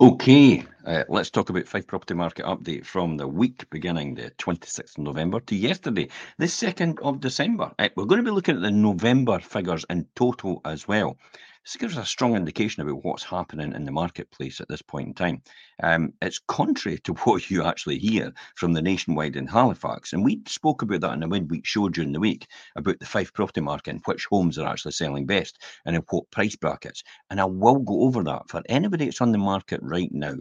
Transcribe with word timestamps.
Okay, 0.00 0.64
uh, 0.86 1.04
let's 1.08 1.30
talk 1.30 1.50
about 1.50 1.68
Fife 1.68 1.86
Property 1.86 2.14
Market 2.14 2.44
update 2.46 2.84
from 2.84 3.16
the 3.16 3.28
week 3.28 3.64
beginning 3.70 4.16
the 4.16 4.32
26th 4.32 4.98
of 4.98 5.04
November 5.04 5.38
to 5.40 5.54
yesterday, 5.54 6.08
the 6.36 6.46
2nd 6.46 6.98
of 7.00 7.20
December. 7.20 7.72
Uh, 7.78 7.88
we're 7.96 8.04
going 8.04 8.18
to 8.18 8.28
be 8.28 8.34
looking 8.34 8.56
at 8.56 8.62
the 8.62 8.72
November 8.72 9.38
figures 9.38 9.86
in 9.88 10.04
total 10.16 10.60
as 10.64 10.88
well. 10.88 11.16
This 11.64 11.76
gives 11.76 11.96
us 11.96 12.04
a 12.04 12.10
strong 12.10 12.36
indication 12.36 12.82
about 12.82 13.04
what's 13.04 13.24
happening 13.24 13.72
in 13.72 13.86
the 13.86 13.90
marketplace 13.90 14.60
at 14.60 14.68
this 14.68 14.82
point 14.82 15.08
in 15.08 15.14
time. 15.14 15.42
Um, 15.82 16.12
it's 16.20 16.38
contrary 16.38 16.98
to 16.98 17.12
what 17.24 17.50
you 17.50 17.64
actually 17.64 17.98
hear 17.98 18.34
from 18.54 18.74
the 18.74 18.82
nationwide 18.82 19.36
in 19.36 19.46
Halifax. 19.46 20.12
And 20.12 20.22
we 20.22 20.42
spoke 20.46 20.82
about 20.82 21.00
that 21.00 21.14
in 21.14 21.20
the 21.20 21.26
midweek 21.26 21.64
show 21.64 21.88
during 21.88 22.12
the 22.12 22.20
week 22.20 22.46
about 22.76 22.98
the 23.00 23.06
Fife 23.06 23.32
property 23.32 23.62
market 23.62 23.92
and 23.92 24.02
which 24.04 24.26
homes 24.26 24.58
are 24.58 24.68
actually 24.68 24.92
selling 24.92 25.24
best 25.24 25.58
and 25.86 25.96
in 25.96 26.02
what 26.10 26.30
price 26.30 26.54
brackets. 26.54 27.02
And 27.30 27.40
I 27.40 27.46
will 27.46 27.78
go 27.78 28.02
over 28.02 28.22
that 28.24 28.50
for 28.50 28.62
anybody 28.68 29.06
that's 29.06 29.22
on 29.22 29.32
the 29.32 29.38
market 29.38 29.80
right 29.82 30.12
now 30.12 30.34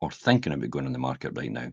or 0.00 0.10
thinking 0.10 0.52
about 0.52 0.70
going 0.70 0.86
on 0.86 0.92
the 0.92 0.98
market 0.98 1.34
right 1.36 1.52
now. 1.52 1.68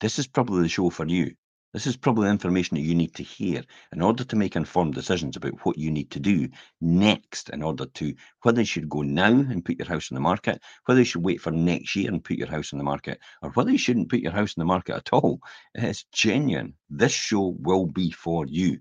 This 0.00 0.20
is 0.20 0.28
probably 0.28 0.62
the 0.62 0.68
show 0.68 0.90
for 0.90 1.06
you 1.06 1.34
this 1.72 1.86
is 1.86 1.96
probably 1.96 2.24
the 2.26 2.32
information 2.32 2.76
that 2.76 2.82
you 2.82 2.94
need 2.94 3.14
to 3.14 3.22
hear 3.22 3.62
in 3.92 4.02
order 4.02 4.24
to 4.24 4.36
make 4.36 4.56
informed 4.56 4.94
decisions 4.94 5.36
about 5.36 5.64
what 5.64 5.78
you 5.78 5.90
need 5.90 6.10
to 6.10 6.20
do 6.20 6.48
next 6.80 7.48
in 7.50 7.62
order 7.62 7.86
to 7.86 8.14
whether 8.42 8.60
you 8.60 8.66
should 8.66 8.88
go 8.88 9.02
now 9.02 9.28
and 9.28 9.64
put 9.64 9.78
your 9.78 9.86
house 9.86 10.10
on 10.10 10.16
the 10.16 10.20
market, 10.20 10.60
whether 10.86 11.00
you 11.00 11.04
should 11.04 11.24
wait 11.24 11.40
for 11.40 11.52
next 11.52 11.94
year 11.94 12.08
and 12.08 12.24
put 12.24 12.36
your 12.36 12.48
house 12.48 12.72
on 12.72 12.78
the 12.78 12.84
market, 12.84 13.20
or 13.42 13.50
whether 13.50 13.70
you 13.70 13.78
shouldn't 13.78 14.08
put 14.08 14.20
your 14.20 14.32
house 14.32 14.54
on 14.56 14.60
the 14.60 14.64
market 14.64 14.96
at 14.96 15.12
all. 15.12 15.40
It's 15.74 16.04
genuine. 16.12 16.74
This 16.88 17.12
show 17.12 17.54
will 17.60 17.86
be 17.86 18.10
for 18.10 18.46
you. 18.46 18.80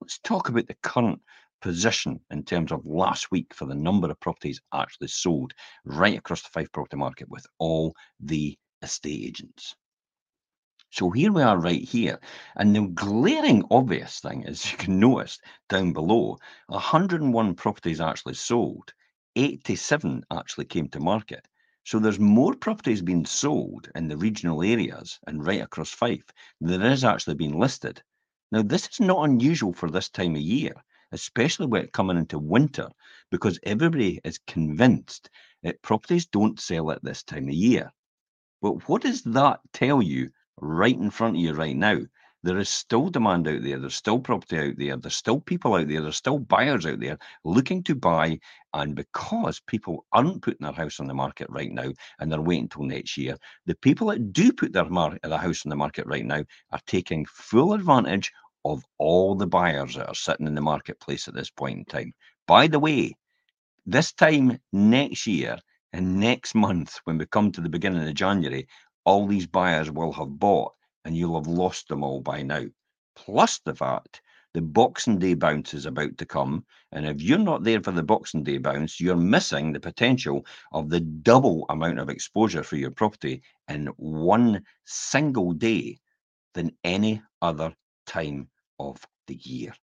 Let's 0.00 0.18
talk 0.18 0.48
about 0.48 0.66
the 0.66 0.76
current 0.82 1.20
position 1.60 2.20
in 2.30 2.42
terms 2.42 2.72
of 2.72 2.84
last 2.84 3.30
week 3.30 3.54
for 3.54 3.64
the 3.66 3.74
number 3.74 4.10
of 4.10 4.20
properties 4.20 4.60
actually 4.72 5.08
sold 5.08 5.52
right 5.84 6.18
across 6.18 6.42
the 6.42 6.50
Fife 6.50 6.70
property 6.72 6.96
market 6.96 7.28
with 7.28 7.46
all 7.58 7.94
the 8.20 8.58
estate 8.82 9.28
agents. 9.28 9.74
So 10.96 11.10
here 11.10 11.32
we 11.32 11.42
are 11.42 11.58
right 11.58 11.82
here. 11.82 12.20
And 12.54 12.76
the 12.76 12.82
glaring 12.82 13.64
obvious 13.68 14.20
thing 14.20 14.44
is 14.44 14.64
you 14.70 14.78
can 14.78 15.00
notice 15.00 15.40
down 15.68 15.92
below 15.92 16.38
101 16.68 17.54
properties 17.56 18.00
actually 18.00 18.34
sold, 18.34 18.94
87 19.34 20.22
actually 20.30 20.66
came 20.66 20.86
to 20.90 21.00
market. 21.00 21.48
So 21.82 21.98
there's 21.98 22.20
more 22.20 22.54
properties 22.54 23.02
being 23.02 23.26
sold 23.26 23.90
in 23.96 24.06
the 24.06 24.16
regional 24.16 24.62
areas 24.62 25.18
and 25.26 25.44
right 25.44 25.62
across 25.62 25.90
Fife 25.90 26.30
than 26.60 26.80
there 26.80 26.92
is 26.92 27.02
actually 27.02 27.34
being 27.34 27.58
listed. 27.58 28.00
Now, 28.52 28.62
this 28.62 28.86
is 28.86 29.00
not 29.00 29.28
unusual 29.28 29.72
for 29.72 29.90
this 29.90 30.08
time 30.08 30.36
of 30.36 30.42
year, 30.42 30.74
especially 31.10 31.66
when 31.66 31.82
it's 31.82 31.90
coming 31.90 32.18
into 32.18 32.38
winter, 32.38 32.88
because 33.32 33.58
everybody 33.64 34.20
is 34.22 34.38
convinced 34.46 35.28
that 35.64 35.82
properties 35.82 36.26
don't 36.26 36.60
sell 36.60 36.92
at 36.92 37.02
this 37.02 37.24
time 37.24 37.48
of 37.48 37.54
year. 37.54 37.92
But 38.62 38.88
what 38.88 39.02
does 39.02 39.22
that 39.24 39.58
tell 39.72 40.00
you 40.00 40.30
right 40.60 40.96
in 40.96 41.10
front 41.10 41.36
of 41.36 41.42
you 41.42 41.52
right 41.54 41.76
now. 41.76 41.98
There 42.42 42.58
is 42.58 42.68
still 42.68 43.08
demand 43.08 43.48
out 43.48 43.62
there. 43.62 43.78
There's 43.78 43.94
still 43.94 44.20
property 44.20 44.58
out 44.58 44.74
there. 44.76 44.96
There's 44.98 45.16
still 45.16 45.40
people 45.40 45.74
out 45.74 45.88
there. 45.88 46.02
There's 46.02 46.16
still 46.16 46.38
buyers 46.38 46.86
out 46.86 47.00
there 47.00 47.18
looking 47.44 47.82
to 47.84 47.94
buy. 47.94 48.38
And 48.74 48.94
because 48.94 49.60
people 49.66 50.04
aren't 50.12 50.42
putting 50.42 50.64
their 50.64 50.74
house 50.74 51.00
on 51.00 51.06
the 51.06 51.14
market 51.14 51.48
right 51.50 51.72
now 51.72 51.90
and 52.20 52.30
they're 52.30 52.42
waiting 52.42 52.64
until 52.64 52.84
next 52.84 53.16
year, 53.16 53.36
the 53.66 53.74
people 53.76 54.08
that 54.08 54.32
do 54.32 54.52
put 54.52 54.72
their, 54.74 54.84
mar- 54.88 55.18
their 55.22 55.38
house 55.38 55.64
on 55.64 55.70
the 55.70 55.76
market 55.76 56.06
right 56.06 56.24
now 56.24 56.44
are 56.72 56.80
taking 56.86 57.24
full 57.26 57.72
advantage 57.72 58.30
of 58.66 58.84
all 58.98 59.34
the 59.34 59.46
buyers 59.46 59.94
that 59.94 60.08
are 60.08 60.14
sitting 60.14 60.46
in 60.46 60.54
the 60.54 60.60
marketplace 60.60 61.28
at 61.28 61.34
this 61.34 61.50
point 61.50 61.78
in 61.78 61.84
time. 61.86 62.12
By 62.46 62.66
the 62.66 62.78
way, 62.80 63.14
this 63.86 64.12
time 64.12 64.58
next 64.72 65.26
year 65.26 65.58
and 65.92 66.20
next 66.20 66.54
month, 66.54 66.98
when 67.04 67.18
we 67.18 67.26
come 67.26 67.52
to 67.52 67.60
the 67.60 67.68
beginning 67.68 68.06
of 68.08 68.14
January, 68.14 68.66
all 69.04 69.26
these 69.26 69.46
buyers 69.46 69.90
will 69.90 70.12
have 70.12 70.38
bought 70.38 70.72
and 71.04 71.16
you'll 71.16 71.36
have 71.36 71.46
lost 71.46 71.88
them 71.88 72.02
all 72.02 72.20
by 72.20 72.42
now. 72.42 72.64
Plus 73.16 73.60
the 73.60 73.74
fact 73.74 74.22
the 74.54 74.62
Boxing 74.62 75.18
Day 75.18 75.34
bounce 75.34 75.74
is 75.74 75.84
about 75.84 76.16
to 76.16 76.24
come. 76.24 76.64
And 76.92 77.06
if 77.06 77.20
you're 77.20 77.38
not 77.38 77.64
there 77.64 77.82
for 77.82 77.90
the 77.90 78.04
Boxing 78.04 78.44
Day 78.44 78.58
bounce, 78.58 79.00
you're 79.00 79.16
missing 79.16 79.72
the 79.72 79.80
potential 79.80 80.46
of 80.72 80.88
the 80.88 81.00
double 81.00 81.66
amount 81.68 81.98
of 81.98 82.08
exposure 82.08 82.62
for 82.62 82.76
your 82.76 82.92
property 82.92 83.42
in 83.68 83.86
one 83.96 84.64
single 84.84 85.52
day 85.52 85.98
than 86.54 86.70
any 86.84 87.20
other 87.42 87.74
time 88.06 88.48
of 88.78 89.04
the 89.26 89.34
year. 89.34 89.74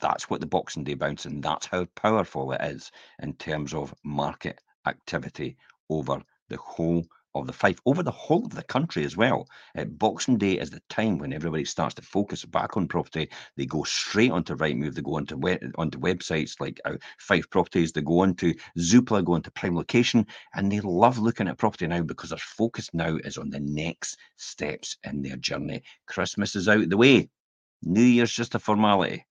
That's 0.00 0.28
what 0.28 0.40
the 0.40 0.46
Boxing 0.46 0.84
Day 0.84 0.94
bounce, 0.94 1.24
and 1.24 1.42
that's 1.42 1.66
how 1.66 1.86
powerful 1.96 2.52
it 2.52 2.60
is 2.60 2.90
in 3.22 3.32
terms 3.34 3.72
of 3.72 3.94
market 4.04 4.60
activity 4.86 5.56
over 5.88 6.20
the 6.48 6.58
whole 6.58 7.06
of 7.34 7.46
the 7.46 7.52
Fife 7.52 7.78
over 7.86 8.02
the 8.02 8.10
whole 8.10 8.44
of 8.44 8.54
the 8.54 8.62
country 8.62 9.04
as 9.04 9.16
well. 9.16 9.48
Uh, 9.76 9.84
Boxing 9.84 10.38
Day 10.38 10.58
is 10.58 10.70
the 10.70 10.82
time 10.88 11.18
when 11.18 11.32
everybody 11.32 11.64
starts 11.64 11.94
to 11.94 12.02
focus 12.02 12.44
back 12.44 12.76
on 12.76 12.88
property. 12.88 13.30
They 13.56 13.66
go 13.66 13.82
straight 13.84 14.30
onto 14.30 14.56
Rightmove. 14.56 14.94
They 14.94 15.02
go 15.02 15.16
onto 15.16 15.36
onto 15.76 15.98
websites 15.98 16.60
like 16.60 16.80
uh, 16.84 16.96
Fife 17.18 17.48
Properties. 17.50 17.92
They 17.92 18.02
go 18.02 18.20
onto 18.20 18.54
Zoopla, 18.78 19.24
go 19.24 19.34
onto 19.34 19.50
Prime 19.50 19.76
Location, 19.76 20.26
and 20.54 20.70
they 20.70 20.80
love 20.80 21.18
looking 21.18 21.48
at 21.48 21.58
property 21.58 21.86
now 21.86 22.02
because 22.02 22.30
their 22.30 22.38
focus 22.38 22.90
now 22.92 23.16
is 23.24 23.38
on 23.38 23.50
the 23.50 23.60
next 23.60 24.18
steps 24.36 24.96
in 25.04 25.22
their 25.22 25.36
journey. 25.36 25.82
Christmas 26.06 26.56
is 26.56 26.68
out 26.68 26.82
of 26.82 26.90
the 26.90 26.96
way. 26.96 27.28
New 27.82 28.02
Year's 28.02 28.32
just 28.32 28.54
a 28.54 28.58
formality 28.58 29.24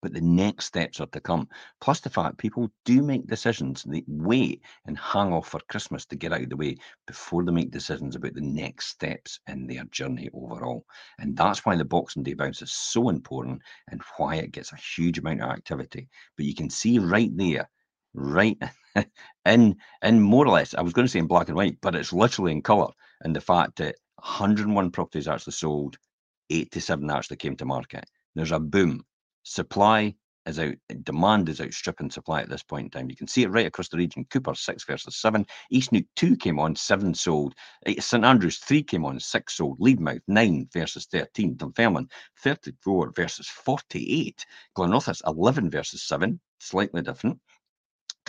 but 0.00 0.12
the 0.12 0.20
next 0.20 0.66
steps 0.66 1.00
are 1.00 1.06
to 1.06 1.20
come. 1.20 1.48
Plus, 1.80 2.00
the 2.00 2.10
fact 2.10 2.38
people 2.38 2.70
do 2.84 3.02
make 3.02 3.26
decisions, 3.26 3.82
they 3.84 4.04
wait 4.06 4.62
and 4.86 4.98
hang 4.98 5.32
off 5.32 5.48
for 5.48 5.60
Christmas 5.68 6.06
to 6.06 6.16
get 6.16 6.32
out 6.32 6.42
of 6.42 6.50
the 6.50 6.56
way 6.56 6.76
before 7.06 7.44
they 7.44 7.52
make 7.52 7.70
decisions 7.70 8.14
about 8.16 8.34
the 8.34 8.40
next 8.40 8.86
steps 8.88 9.40
in 9.48 9.66
their 9.66 9.84
journey 9.86 10.28
overall. 10.32 10.84
And 11.18 11.36
that's 11.36 11.64
why 11.66 11.76
the 11.76 11.84
Boxing 11.84 12.22
Day 12.22 12.34
bounce 12.34 12.62
is 12.62 12.72
so 12.72 13.08
important 13.08 13.62
and 13.90 14.00
why 14.16 14.36
it 14.36 14.52
gets 14.52 14.72
a 14.72 14.76
huge 14.76 15.18
amount 15.18 15.42
of 15.42 15.50
activity. 15.50 16.08
But 16.36 16.46
you 16.46 16.54
can 16.54 16.70
see 16.70 16.98
right 16.98 17.30
there, 17.36 17.68
right 18.14 18.56
in 19.46 19.76
in 20.02 20.20
more 20.20 20.46
or 20.46 20.52
less, 20.52 20.74
I 20.74 20.82
was 20.82 20.92
going 20.92 21.06
to 21.06 21.10
say 21.10 21.18
in 21.18 21.26
black 21.26 21.48
and 21.48 21.56
white, 21.56 21.78
but 21.80 21.94
it's 21.94 22.12
literally 22.12 22.52
in 22.52 22.62
colour. 22.62 22.90
And 23.22 23.34
the 23.34 23.40
fact 23.40 23.76
that 23.76 23.96
101 24.16 24.90
properties 24.90 25.28
actually 25.28 25.52
sold, 25.54 25.98
87 26.50 27.10
actually 27.10 27.36
came 27.36 27.56
to 27.56 27.64
market. 27.64 28.04
There's 28.34 28.52
a 28.52 28.60
boom 28.60 29.04
Supply 29.50 30.14
is 30.44 30.58
out, 30.58 30.74
demand 31.04 31.48
is 31.48 31.58
outstripping 31.58 32.10
supply 32.10 32.42
at 32.42 32.50
this 32.50 32.62
point 32.62 32.84
in 32.84 32.90
time. 32.90 33.08
You 33.08 33.16
can 33.16 33.26
see 33.26 33.44
it 33.44 33.50
right 33.50 33.66
across 33.66 33.88
the 33.88 33.96
region. 33.96 34.26
Cupar 34.26 34.54
six 34.54 34.84
versus 34.84 35.16
seven. 35.16 35.46
East 35.70 35.90
Neuk 35.90 36.04
two 36.16 36.36
came 36.36 36.58
on, 36.58 36.76
seven 36.76 37.14
sold. 37.14 37.54
Eh, 37.86 37.98
St 37.98 38.26
Andrews 38.26 38.58
three 38.58 38.82
came 38.82 39.06
on, 39.06 39.18
six 39.18 39.56
sold. 39.56 39.78
Levenmouth 39.80 40.20
nine 40.28 40.68
versus 40.74 41.06
thirteen. 41.06 41.56
Dunfermline 41.56 42.08
thirty-four 42.42 43.12
versus 43.16 43.48
forty-eight. 43.48 44.44
Glenrothes 44.76 45.22
eleven 45.26 45.70
versus 45.70 46.02
seven, 46.02 46.38
slightly 46.60 47.00
different. 47.00 47.38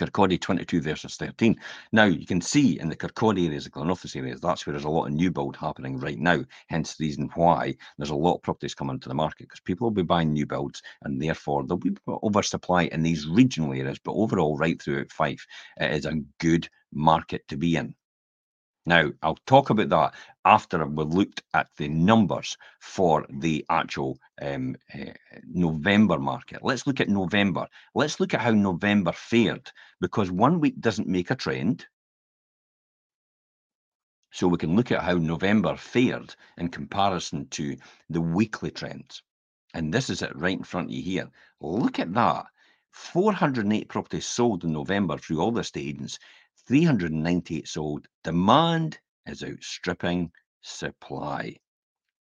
Kirkcaldy 0.00 0.40
22 0.40 0.80
versus 0.80 1.16
13. 1.16 1.60
Now, 1.92 2.04
you 2.04 2.24
can 2.24 2.40
see 2.40 2.80
in 2.80 2.88
the 2.88 2.96
Kirkcaldy 2.96 3.46
areas, 3.46 3.64
the 3.64 3.70
Glenrothes 3.70 4.16
areas, 4.16 4.40
that's 4.40 4.66
where 4.66 4.72
there's 4.72 4.84
a 4.84 4.88
lot 4.88 5.06
of 5.06 5.12
new 5.12 5.30
build 5.30 5.56
happening 5.56 5.98
right 5.98 6.18
now. 6.18 6.42
Hence 6.68 6.96
the 6.96 7.04
reason 7.04 7.28
why 7.34 7.76
there's 7.98 8.10
a 8.10 8.14
lot 8.14 8.36
of 8.36 8.42
properties 8.42 8.74
coming 8.74 8.98
to 8.98 9.08
the 9.08 9.14
market 9.14 9.44
because 9.44 9.60
people 9.60 9.86
will 9.86 9.92
be 9.92 10.02
buying 10.02 10.32
new 10.32 10.46
builds 10.46 10.82
and 11.02 11.20
therefore 11.20 11.64
there'll 11.64 11.78
be 11.78 11.94
oversupply 12.08 12.84
in 12.84 13.02
these 13.02 13.26
regional 13.26 13.74
areas. 13.74 13.98
But 14.02 14.14
overall, 14.14 14.56
right 14.56 14.80
throughout 14.80 15.12
Fife, 15.12 15.46
it 15.78 15.92
is 15.92 16.06
a 16.06 16.22
good 16.38 16.66
market 16.92 17.46
to 17.48 17.58
be 17.58 17.76
in. 17.76 17.94
Now, 18.86 19.10
I'll 19.22 19.38
talk 19.46 19.70
about 19.70 19.90
that 19.90 20.14
after 20.44 20.84
we've 20.86 21.06
looked 21.06 21.42
at 21.52 21.68
the 21.76 21.88
numbers 21.88 22.56
for 22.80 23.26
the 23.28 23.64
actual 23.68 24.18
um, 24.40 24.76
uh, 24.94 25.12
November 25.44 26.18
market. 26.18 26.60
Let's 26.62 26.86
look 26.86 27.00
at 27.00 27.08
November. 27.08 27.66
Let's 27.94 28.20
look 28.20 28.32
at 28.32 28.40
how 28.40 28.52
November 28.52 29.12
fared 29.12 29.70
because 30.00 30.30
one 30.30 30.60
week 30.60 30.80
doesn't 30.80 31.08
make 31.08 31.30
a 31.30 31.36
trend. 31.36 31.86
So 34.32 34.48
we 34.48 34.58
can 34.58 34.76
look 34.76 34.92
at 34.92 35.02
how 35.02 35.14
November 35.14 35.76
fared 35.76 36.34
in 36.56 36.68
comparison 36.68 37.48
to 37.48 37.76
the 38.08 38.20
weekly 38.20 38.70
trends. 38.70 39.22
And 39.74 39.92
this 39.92 40.08
is 40.08 40.22
it 40.22 40.34
right 40.34 40.56
in 40.56 40.64
front 40.64 40.88
of 40.88 40.92
you 40.92 41.02
here. 41.02 41.30
Look 41.60 41.98
at 41.98 42.14
that. 42.14 42.46
408 42.92 43.88
properties 43.88 44.26
sold 44.26 44.64
in 44.64 44.72
November 44.72 45.16
through 45.18 45.40
all 45.40 45.52
the 45.52 45.60
estate 45.60 45.86
agents. 45.86 46.18
398 46.70 47.66
sold. 47.66 48.06
Demand 48.22 48.96
is 49.26 49.42
outstripping 49.42 50.30
supply. 50.62 51.56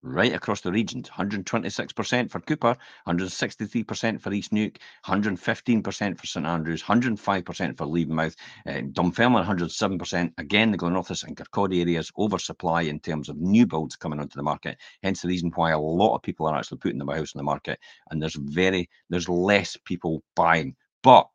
Right 0.05 0.33
across 0.33 0.61
the 0.61 0.71
regions, 0.71 1.11
126% 1.11 2.31
for 2.31 2.39
Cupar, 2.39 2.77
163% 3.09 4.21
for 4.21 4.33
East 4.33 4.53
Neuk, 4.53 4.79
115% 5.05 6.17
for 6.17 6.27
St 6.29 6.47
Andrews, 6.47 6.81
105% 6.81 7.77
for 7.77 7.87
Levenmouth, 7.87 8.37
uh, 8.69 8.83
Dunfermline 8.93 9.45
107%. 9.45 10.33
Again, 10.39 10.71
the 10.71 10.79
Glenrothes 10.79 11.25
and 11.25 11.37
Kirkcaldy 11.37 11.81
areas 11.81 12.13
oversupply 12.17 12.83
in 12.83 13.01
terms 13.01 13.29
of 13.29 13.39
new 13.39 13.67
builds 13.67 13.97
coming 13.97 14.21
onto 14.21 14.37
the 14.37 14.45
market. 14.45 14.79
Hence 15.03 15.23
the 15.23 15.29
reason 15.29 15.51
why 15.57 15.73
a 15.73 15.81
lot 15.81 16.15
of 16.15 16.23
people 16.23 16.47
are 16.47 16.57
actually 16.57 16.79
putting 16.79 17.05
their 17.05 17.17
house 17.17 17.35
on 17.35 17.41
the 17.41 17.43
market, 17.43 17.81
and 18.13 18.23
there's 18.23 18.37
very 18.37 18.89
there's 19.11 19.29
less 19.29 19.77
people 19.85 20.23
buying. 20.37 20.77
But 21.03 21.29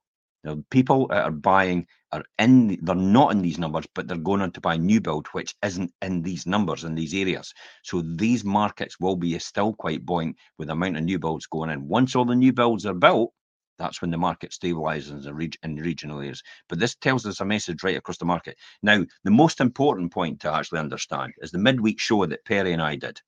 Now, 0.44 0.64
people 0.72 1.08
that 1.08 1.24
are 1.24 1.32
buying 1.32 1.88
are 2.12 2.24
in, 2.40 2.80
they're 2.82 2.96
not 2.96 3.32
in 3.32 3.42
these 3.42 3.60
numbers, 3.60 3.86
but 3.94 4.08
they're 4.08 4.18
going 4.18 4.42
on 4.42 4.52
to 4.54 4.62
buy 4.62 4.78
new 4.78 5.02
build, 5.02 5.28
which 5.28 5.56
isn't 5.64 5.94
in 6.02 6.24
these 6.24 6.48
numbers 6.48 6.84
in 6.84 6.96
these 6.96 7.14
areas. 7.14 7.54
So 7.84 8.02
these 8.02 8.44
markets 8.44 9.00
will 9.00 9.16
be 9.16 9.38
still 9.40 9.74
quite 9.74 10.06
buoyant 10.06 10.38
with 10.58 10.68
the 10.68 10.74
amount 10.74 10.98
of 10.98 11.04
new 11.04 11.20
builds 11.20 11.46
going 11.48 11.70
in. 11.70 11.88
Once 11.88 12.16
all 12.16 12.26
the 12.26 12.36
new 12.36 12.54
builds 12.54 12.86
are 12.86 12.94
built, 12.96 13.34
that's 13.78 14.02
when 14.02 14.12
the 14.12 14.18
market 14.18 14.52
stabilizes 14.52 15.28
in, 15.28 15.36
reg- 15.36 15.58
in 15.64 15.76
regional 15.76 16.20
areas. 16.20 16.44
But 16.70 16.80
this 16.80 16.96
tells 16.96 17.26
us 17.26 17.40
a 17.40 17.46
message 17.46 17.84
right 17.84 17.98
across 17.98 18.18
the 18.18 18.26
market. 18.26 18.58
Now, 18.84 19.06
the 19.24 19.32
most 19.32 19.60
important 19.62 20.12
point 20.12 20.42
to 20.42 20.54
actually 20.54 20.80
understand 20.80 21.34
is 21.40 21.52
the 21.52 21.58
midweek 21.60 22.00
show 22.00 22.26
that 22.26 22.46
Perry 22.46 22.74
and 22.74 22.82
I 22.82 22.96
did. 22.96 23.20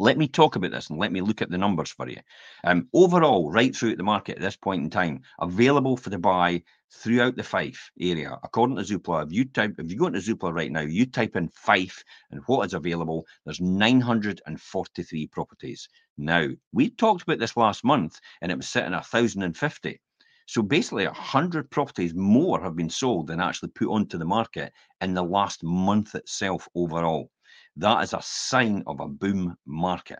Let 0.00 0.16
me 0.16 0.28
talk 0.28 0.54
about 0.54 0.70
this 0.70 0.90
and 0.90 0.98
let 0.98 1.10
me 1.10 1.20
look 1.20 1.42
at 1.42 1.50
the 1.50 1.58
numbers 1.58 1.90
for 1.90 2.08
you. 2.08 2.20
Um, 2.62 2.88
overall, 2.94 3.50
right 3.50 3.74
through 3.74 3.96
the 3.96 4.04
market 4.04 4.36
at 4.36 4.40
this 4.40 4.56
point 4.56 4.84
in 4.84 4.90
time, 4.90 5.22
available 5.40 5.96
for 5.96 6.10
the 6.10 6.18
buy 6.18 6.62
throughout 6.92 7.34
the 7.34 7.42
Fife 7.42 7.90
area, 8.00 8.38
according 8.44 8.76
to 8.76 8.82
Zoopla. 8.82 9.26
If 9.26 9.32
you 9.32 9.44
type, 9.44 9.74
if 9.78 9.90
you 9.90 9.98
go 9.98 10.06
into 10.06 10.20
Zoopla 10.20 10.54
right 10.54 10.70
now, 10.70 10.82
you 10.82 11.04
type 11.04 11.34
in 11.34 11.48
Fife 11.48 12.04
and 12.30 12.42
what 12.46 12.64
is 12.66 12.74
available, 12.74 13.26
there's 13.44 13.60
943 13.60 15.26
properties. 15.26 15.88
Now, 16.16 16.48
we 16.72 16.90
talked 16.90 17.22
about 17.22 17.40
this 17.40 17.56
last 17.56 17.82
month 17.82 18.20
and 18.40 18.52
it 18.52 18.56
was 18.56 18.68
sitting 18.68 18.94
at 18.94 19.04
1,050. 19.04 20.00
So 20.46 20.62
basically, 20.62 21.06
100 21.06 21.70
properties 21.70 22.14
more 22.14 22.62
have 22.62 22.76
been 22.76 22.88
sold 22.88 23.26
than 23.26 23.40
actually 23.40 23.70
put 23.70 23.88
onto 23.88 24.16
the 24.16 24.24
market 24.24 24.72
in 25.00 25.12
the 25.12 25.22
last 25.22 25.62
month 25.64 26.14
itself 26.14 26.68
overall. 26.74 27.30
That 27.78 28.02
is 28.02 28.12
a 28.12 28.20
sign 28.20 28.82
of 28.88 28.98
a 28.98 29.06
boom 29.06 29.56
market 29.64 30.18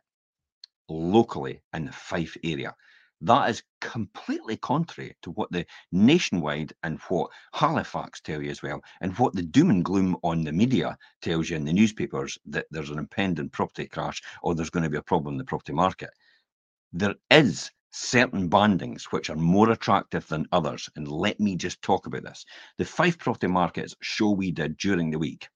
locally 0.89 1.61
in 1.75 1.87
the 1.87 1.93
Fife 1.93 2.37
area. 2.45 2.73
That 3.21 3.51
is 3.51 3.65
completely 3.81 4.57
contrary 4.59 5.17
to 5.23 5.33
what 5.33 5.51
the 5.51 5.67
nationwide 5.91 6.73
and 6.85 7.01
what 7.09 7.33
Halifax 7.53 8.21
tell 8.21 8.41
you 8.41 8.53
as 8.53 8.63
well, 8.63 8.81
and 9.01 9.19
what 9.19 9.35
the 9.35 9.43
doom 9.43 9.71
and 9.71 9.85
gloom 9.85 10.17
on 10.23 10.45
the 10.45 10.53
media 10.53 10.97
tells 11.21 11.51
you 11.51 11.57
in 11.57 11.65
the 11.65 11.73
newspapers 11.73 12.39
that 12.47 12.67
there's 12.71 12.91
an 12.91 12.99
impending 13.01 13.51
property 13.51 13.89
crash 13.89 14.23
or 14.45 14.55
there's 14.55 14.71
going 14.71 14.85
to 14.85 14.91
be 14.91 14.97
a 14.97 15.03
problem 15.03 15.35
in 15.35 15.39
the 15.39 15.45
property 15.45 15.73
market. 15.73 16.11
There 16.93 17.17
is 17.29 17.73
certain 17.91 18.49
bandings 18.49 19.07
which 19.11 19.31
are 19.31 19.37
more 19.37 19.71
attractive 19.71 20.29
than 20.29 20.47
others. 20.53 20.89
And 20.95 21.09
let 21.09 21.41
me 21.41 21.57
just 21.57 21.83
talk 21.83 22.07
about 22.07 22.23
this. 22.23 22.45
The 22.77 22.85
Fife 22.85 23.19
property 23.19 23.49
markets 23.49 23.97
show 24.01 24.31
we 24.31 24.53
did 24.53 24.77
during 24.77 25.11
the 25.11 25.19
week 25.19 25.49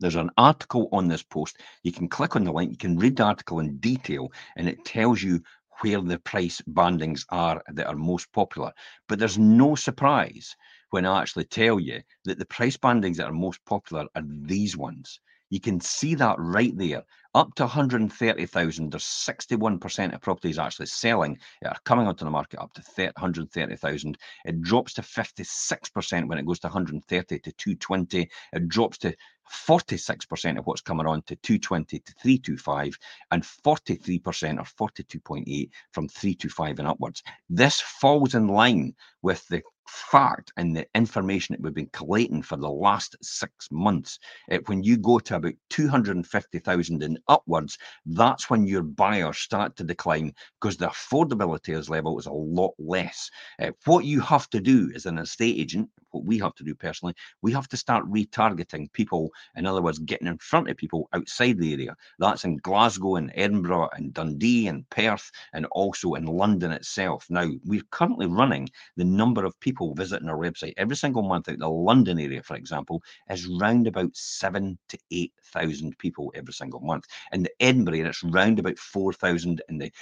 there's 0.00 0.16
an 0.16 0.30
article 0.36 0.88
on 0.92 1.08
this 1.08 1.22
post. 1.22 1.58
You 1.82 1.92
can 1.92 2.08
click 2.08 2.36
on 2.36 2.44
the 2.44 2.52
link, 2.52 2.70
you 2.70 2.76
can 2.76 2.98
read 2.98 3.16
the 3.16 3.24
article 3.24 3.60
in 3.60 3.78
detail, 3.78 4.32
and 4.56 4.68
it 4.68 4.84
tells 4.84 5.22
you 5.22 5.40
where 5.80 6.00
the 6.00 6.18
price 6.18 6.60
bandings 6.68 7.24
are 7.30 7.62
that 7.72 7.86
are 7.86 7.96
most 7.96 8.32
popular. 8.32 8.72
But 9.08 9.18
there's 9.18 9.38
no 9.38 9.74
surprise 9.74 10.56
when 10.90 11.06
I 11.06 11.20
actually 11.20 11.44
tell 11.44 11.78
you 11.78 12.00
that 12.24 12.38
the 12.38 12.46
price 12.46 12.76
bandings 12.76 13.18
that 13.18 13.28
are 13.28 13.32
most 13.32 13.64
popular 13.64 14.06
are 14.14 14.22
these 14.26 14.76
ones. 14.76 15.20
You 15.50 15.60
can 15.60 15.80
see 15.80 16.14
that 16.16 16.36
right 16.38 16.76
there. 16.76 17.02
Up 17.34 17.54
to 17.54 17.62
130,000, 17.62 18.90
there's 18.90 19.04
61% 19.04 20.14
of 20.14 20.20
properties 20.20 20.58
actually 20.58 20.86
selling 20.86 21.38
are 21.64 21.76
coming 21.84 22.06
onto 22.06 22.24
the 22.24 22.30
market 22.30 22.60
up 22.60 22.72
to 22.74 22.82
130,000. 22.96 24.18
It 24.44 24.60
drops 24.60 24.94
to 24.94 25.02
56% 25.02 26.28
when 26.28 26.38
it 26.38 26.46
goes 26.46 26.58
to 26.60 26.66
130 26.66 27.38
to 27.38 27.52
220. 27.52 28.28
It 28.52 28.68
drops 28.68 28.98
to 28.98 29.14
46% 29.52 30.58
of 30.58 30.66
what's 30.66 30.80
coming 30.80 31.06
on 31.06 31.22
to 31.22 31.36
220 31.36 31.98
to 31.98 32.12
325 32.22 32.98
and 33.30 33.42
43% 33.42 34.58
or 34.58 34.90
42.8 34.90 35.70
from 35.92 36.08
325 36.08 36.78
and 36.78 36.88
upwards. 36.88 37.22
This 37.48 37.80
falls 37.80 38.34
in 38.34 38.48
line 38.48 38.94
with 39.22 39.46
the 39.48 39.62
fact 39.88 40.52
and 40.56 40.76
the 40.76 40.86
information 40.94 41.54
that 41.54 41.62
we've 41.62 41.74
been 41.74 41.90
collating 41.92 42.42
for 42.42 42.56
the 42.56 42.68
last 42.68 43.16
six 43.22 43.68
months. 43.70 44.18
Uh, 44.50 44.58
when 44.66 44.82
you 44.82 44.96
go 44.96 45.18
to 45.18 45.36
about 45.36 45.54
250,000 45.70 47.02
and 47.02 47.18
upwards, 47.28 47.78
that's 48.06 48.50
when 48.50 48.66
your 48.66 48.82
buyers 48.82 49.38
start 49.38 49.76
to 49.76 49.84
decline 49.84 50.32
because 50.60 50.76
the 50.76 50.86
affordability 50.86 51.88
level 51.88 52.18
is 52.18 52.26
a 52.26 52.32
lot 52.32 52.74
less. 52.78 53.30
Uh, 53.60 53.70
what 53.86 54.04
you 54.04 54.20
have 54.20 54.48
to 54.50 54.60
do 54.60 54.90
as 54.94 55.06
an 55.06 55.18
estate 55.18 55.58
agent, 55.58 55.88
what 56.10 56.24
we 56.24 56.38
have 56.38 56.54
to 56.56 56.64
do 56.64 56.74
personally, 56.74 57.14
we 57.42 57.52
have 57.52 57.68
to 57.68 57.76
start 57.76 58.10
retargeting 58.10 58.92
people. 58.92 59.30
In 59.56 59.66
other 59.66 59.82
words, 59.82 59.98
getting 59.98 60.26
in 60.26 60.38
front 60.38 60.68
of 60.68 60.76
people 60.76 61.08
outside 61.12 61.58
the 61.58 61.72
area. 61.72 61.96
That's 62.18 62.44
in 62.44 62.56
Glasgow 62.58 63.16
and 63.16 63.32
Edinburgh 63.34 63.90
and 63.94 64.12
Dundee 64.12 64.68
and 64.68 64.88
Perth 64.90 65.30
and 65.52 65.66
also 65.66 66.14
in 66.14 66.26
London 66.26 66.72
itself. 66.72 67.26
Now, 67.30 67.48
we're 67.64 67.82
currently 67.90 68.26
running 68.26 68.68
the 68.96 69.04
number 69.04 69.44
of 69.44 69.58
people 69.60 69.94
visiting 69.94 70.28
our 70.28 70.38
website 70.38 70.74
every 70.76 70.96
single 70.96 71.22
month 71.22 71.48
out 71.48 71.58
the 71.58 71.68
London 71.68 72.18
area, 72.18 72.42
for 72.42 72.56
example, 72.56 73.02
is 73.30 73.46
round 73.46 73.86
about 73.86 74.16
seven 74.16 74.78
to 74.88 74.98
8,000 75.10 75.96
people 75.98 76.32
every 76.34 76.52
single 76.52 76.80
month. 76.80 77.06
In 77.32 77.42
the 77.42 77.50
Edinburgh 77.60 78.06
it's 78.06 78.22
round 78.22 78.58
about 78.58 78.78
4,000. 78.78 79.62
In 79.68 79.78
the 79.78 79.92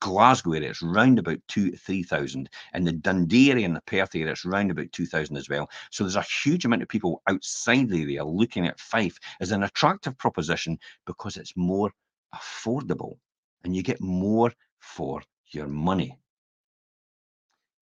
Glasgow 0.00 0.52
area, 0.52 0.70
it's 0.70 0.82
round 0.82 1.18
about 1.18 1.38
two, 1.48 1.72
3,000. 1.72 2.48
In 2.74 2.84
the 2.84 2.92
Dundee 2.92 3.50
area 3.50 3.66
and 3.66 3.74
the 3.74 3.82
Perth 3.82 4.14
area, 4.14 4.32
it's 4.32 4.44
round 4.44 4.70
about 4.70 4.92
2,000 4.92 5.36
as 5.36 5.48
well. 5.48 5.68
So 5.90 6.04
there's 6.04 6.16
a 6.16 6.22
huge 6.22 6.64
amount 6.64 6.82
of 6.82 6.88
people 6.88 7.22
outside 7.28 7.88
the 7.88 8.02
area 8.02 8.24
looking 8.24 8.66
at 8.66 8.78
Fife 8.78 9.18
as 9.40 9.50
an 9.50 9.64
attractive 9.64 10.16
proposition 10.18 10.78
because 11.06 11.36
it's 11.36 11.56
more 11.56 11.90
affordable 12.34 13.16
and 13.64 13.74
you 13.74 13.82
get 13.82 14.00
more 14.00 14.52
for 14.80 15.22
your 15.48 15.68
money. 15.68 16.18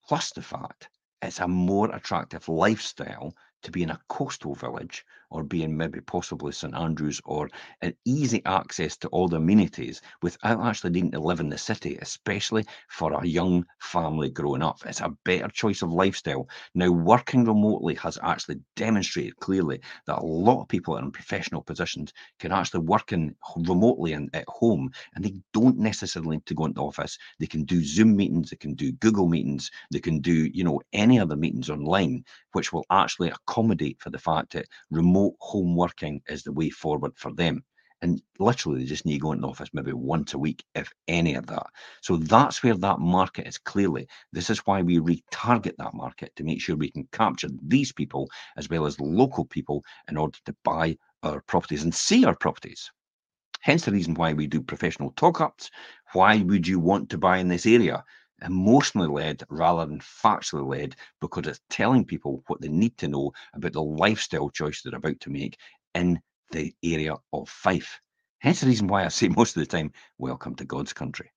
Plus 0.08 0.32
the 0.32 0.42
fact 0.42 0.90
it's 1.22 1.40
a 1.40 1.48
more 1.48 1.94
attractive 1.94 2.48
lifestyle 2.48 3.36
to 3.62 3.72
be 3.72 3.84
in 3.84 3.90
a 3.90 4.00
coastal 4.08 4.56
village 4.56 5.06
or 5.32 5.44
being 5.44 5.76
maybe 5.76 6.02
possibly 6.02 6.52
St 6.52 6.76
Andrews 6.76 7.22
or 7.26 7.50
an 7.82 7.94
easy 8.06 8.42
access 8.46 8.98
to 8.98 9.08
all 9.10 9.28
the 9.28 9.38
amenities 9.38 10.02
without 10.22 10.66
actually 10.66 10.92
needing 10.92 11.12
to 11.12 11.20
live 11.20 11.40
in 11.40 11.50
the 11.50 11.58
city, 11.58 11.98
especially 12.02 12.66
for 12.90 13.14
a 13.14 13.26
young 13.26 13.66
family 13.80 14.30
growing 14.30 14.64
up. 14.64 14.80
It's 14.86 15.02
a 15.02 15.16
better 15.26 15.48
choice 15.50 15.82
of 15.82 15.92
lifestyle. 15.92 16.48
Now, 16.74 16.92
working 16.92 17.46
remotely 17.46 17.96
has 17.96 18.18
actually 18.24 18.60
demonstrated 18.76 19.38
clearly 19.38 19.82
that 20.08 20.20
a 20.20 20.26
lot 20.26 20.62
of 20.62 20.68
people 20.68 20.98
in 20.98 21.12
professional 21.12 21.62
positions 21.62 22.14
can 22.40 22.52
actually 22.52 22.82
work 22.82 23.12
in 23.12 23.36
remotely 23.56 24.14
and 24.14 24.30
at 24.34 24.46
home, 24.48 24.90
and 25.16 25.24
they 25.24 25.36
don't 25.54 25.78
necessarily 25.78 26.38
need 26.38 26.46
to 26.48 26.56
go 26.56 26.66
into 26.66 26.82
office. 26.82 27.18
They 27.40 27.48
can 27.48 27.64
do 27.64 27.84
Zoom 27.84 28.16
meetings, 28.16 28.50
they 28.50 28.58
can 28.58 28.74
do 28.74 28.92
Google 28.94 29.28
meetings, 29.28 29.70
they 29.92 30.00
can 30.00 30.20
do, 30.20 30.50
you 30.54 30.64
know, 30.64 30.82
any 30.94 31.20
other 31.20 31.36
meetings 31.36 31.70
online, 31.70 32.24
which 32.54 32.74
will 32.74 32.86
actually 32.90 33.30
accommodate 33.30 33.98
for 34.00 34.10
the 34.10 34.18
fact 34.18 34.54
that 34.54 34.68
remote 34.90 35.19
remote 35.20 35.36
home 35.40 35.76
working 35.76 36.22
is 36.30 36.44
the 36.44 36.52
way 36.52 36.70
forward 36.70 37.12
for 37.16 37.34
them. 37.34 37.64
And 38.02 38.22
literally, 38.40 38.80
they 38.80 38.86
just 38.86 39.06
need 39.06 39.16
to 39.16 39.20
go 39.20 39.34
into 39.34 39.42
the 39.42 39.50
office 39.50 39.70
maybe 39.74 39.92
once 39.92 40.34
a 40.34 40.38
week, 40.40 40.64
if 40.74 40.90
any 41.10 41.36
of 41.36 41.48
that. 41.48 41.66
So 42.02 42.16
that's 42.16 42.64
where 42.64 42.76
that 42.76 43.00
market 43.00 43.46
is 43.46 43.58
clearly. 43.58 44.08
This 44.32 44.50
is 44.50 44.60
why 44.60 44.82
we 44.82 45.00
retarget 45.00 45.76
that 45.78 45.94
market 45.94 46.34
to 46.38 46.46
make 46.46 46.62
sure 46.62 46.78
we 46.78 46.92
can 46.92 47.10
capture 47.12 47.50
these 47.62 47.92
people 47.92 48.30
as 48.56 48.70
well 48.70 48.86
as 48.86 49.02
local 49.02 49.44
people 49.44 49.84
in 50.10 50.16
order 50.16 50.38
to 50.46 50.56
buy 50.64 50.98
our 51.24 51.42
properties 51.42 51.84
and 51.84 51.94
see 51.94 52.24
our 52.24 52.36
properties. 52.36 52.90
Hence 53.60 53.84
the 53.84 53.92
reason 53.92 54.14
why 54.14 54.32
we 54.32 54.48
do 54.48 54.62
professional 54.62 55.12
talk 55.18 55.42
ups. 55.42 55.70
Why 56.14 56.38
would 56.38 56.66
you 56.66 56.80
want 56.80 57.10
to 57.10 57.18
buy 57.18 57.40
in 57.40 57.50
this 57.50 57.66
area? 57.66 58.06
Emotionally 58.44 59.08
led 59.08 59.44
rather 59.50 59.86
than 59.86 60.00
factually 60.00 60.68
led 60.68 60.96
because 61.22 61.48
it's 61.48 61.62
telling 61.70 62.06
people 62.06 62.44
what 62.48 62.62
they 62.62 62.70
need 62.70 62.98
to 62.98 63.08
know 63.08 63.32
about 63.54 63.74
the 63.74 63.82
lifestyle 63.82 64.50
choice 64.50 64.82
they're 64.82 64.96
about 64.96 65.20
to 65.20 65.30
make 65.30 65.58
in 65.96 66.20
the 66.52 66.74
area 66.84 67.16
of 67.34 67.50
Fife. 67.50 68.00
Hence 68.40 68.62
the 68.62 68.68
reason 68.68 68.88
why 68.88 69.06
I 69.06 69.10
say 69.10 69.28
most 69.38 69.56
of 69.56 69.62
the 69.62 69.68
time, 69.68 69.92
welcome 70.18 70.56
to 70.56 70.66
God's 70.66 70.94
country. 70.94 71.32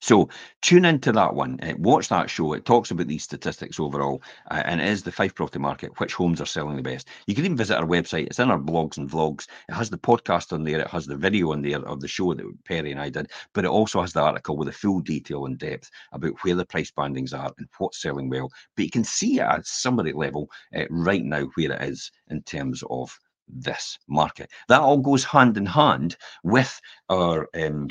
So 0.00 0.30
tune 0.62 0.86
into 0.86 1.12
that 1.12 1.34
one. 1.34 1.60
Uh, 1.62 1.74
watch 1.78 2.08
that 2.08 2.30
show. 2.30 2.54
It 2.54 2.64
talks 2.64 2.90
about 2.90 3.06
these 3.06 3.22
statistics 3.22 3.78
overall, 3.78 4.22
uh, 4.50 4.62
and 4.64 4.80
it 4.80 4.88
is 4.88 5.02
the 5.02 5.12
Fife 5.12 5.34
property 5.34 5.58
market. 5.58 5.98
Which 6.00 6.14
homes 6.14 6.40
are 6.40 6.46
selling 6.46 6.76
the 6.76 6.82
best? 6.82 7.08
You 7.26 7.34
can 7.34 7.44
even 7.44 7.56
visit 7.56 7.76
our 7.76 7.86
website. 7.86 8.26
It's 8.26 8.38
in 8.38 8.50
our 8.50 8.58
blogs 8.58 8.96
and 8.96 9.10
vlogs. 9.10 9.46
It 9.68 9.74
has 9.74 9.90
the 9.90 9.98
podcast 9.98 10.52
on 10.52 10.64
there. 10.64 10.80
It 10.80 10.88
has 10.88 11.06
the 11.06 11.16
video 11.16 11.52
on 11.52 11.60
there 11.62 11.80
of 11.86 12.00
the 12.00 12.08
show 12.08 12.32
that 12.32 12.64
Perry 12.64 12.92
and 12.92 13.00
I 13.00 13.10
did. 13.10 13.30
But 13.52 13.64
it 13.64 13.70
also 13.70 14.00
has 14.00 14.14
the 14.14 14.22
article 14.22 14.56
with 14.56 14.68
the 14.68 14.72
full 14.72 15.00
detail 15.00 15.44
and 15.44 15.58
depth 15.58 15.90
about 16.12 16.32
where 16.42 16.54
the 16.54 16.64
price 16.64 16.90
bandings 16.90 17.34
are 17.34 17.52
and 17.58 17.68
what's 17.78 18.00
selling 18.00 18.30
well. 18.30 18.50
But 18.76 18.86
you 18.86 18.90
can 18.90 19.04
see 19.04 19.38
at 19.38 19.60
a 19.60 19.64
summary 19.64 20.12
level 20.12 20.48
uh, 20.74 20.84
right 20.88 21.24
now 21.24 21.44
where 21.54 21.72
it 21.72 21.82
is 21.82 22.10
in 22.28 22.42
terms 22.42 22.82
of 22.88 23.16
this 23.48 23.98
market. 24.08 24.50
That 24.68 24.80
all 24.80 24.98
goes 24.98 25.24
hand 25.24 25.56
in 25.56 25.66
hand 25.66 26.16
with 26.42 26.80
our 27.08 27.48
um, 27.54 27.88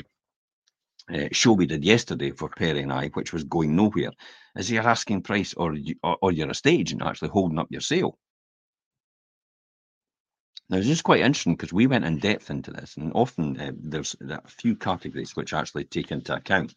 uh, 1.12 1.28
show 1.32 1.52
we 1.52 1.66
did 1.66 1.84
yesterday 1.84 2.30
for 2.30 2.48
Perry 2.48 2.80
and 2.82 2.92
I, 2.92 3.08
which 3.08 3.32
was 3.32 3.44
going 3.44 3.76
nowhere, 3.76 4.12
is 4.56 4.70
your 4.70 4.86
asking 4.88 5.22
price 5.22 5.54
or, 5.54 5.76
or, 6.02 6.16
or 6.22 6.32
you're 6.32 6.50
a 6.50 6.54
stage 6.54 6.92
and 6.92 7.02
actually 7.02 7.30
holding 7.30 7.58
up 7.58 7.68
your 7.70 7.80
sale. 7.80 8.18
Now, 10.68 10.76
it's 10.76 10.86
just 10.86 11.02
quite 11.02 11.20
interesting 11.20 11.54
because 11.54 11.72
we 11.72 11.88
went 11.88 12.04
in 12.04 12.18
depth 12.18 12.48
into 12.48 12.70
this, 12.70 12.96
and 12.96 13.10
often 13.14 13.60
uh, 13.60 13.72
there's 13.76 14.14
a 14.20 14.40
few 14.46 14.76
categories 14.76 15.34
which 15.34 15.52
actually 15.52 15.84
take 15.84 16.12
into 16.12 16.34
account 16.34 16.74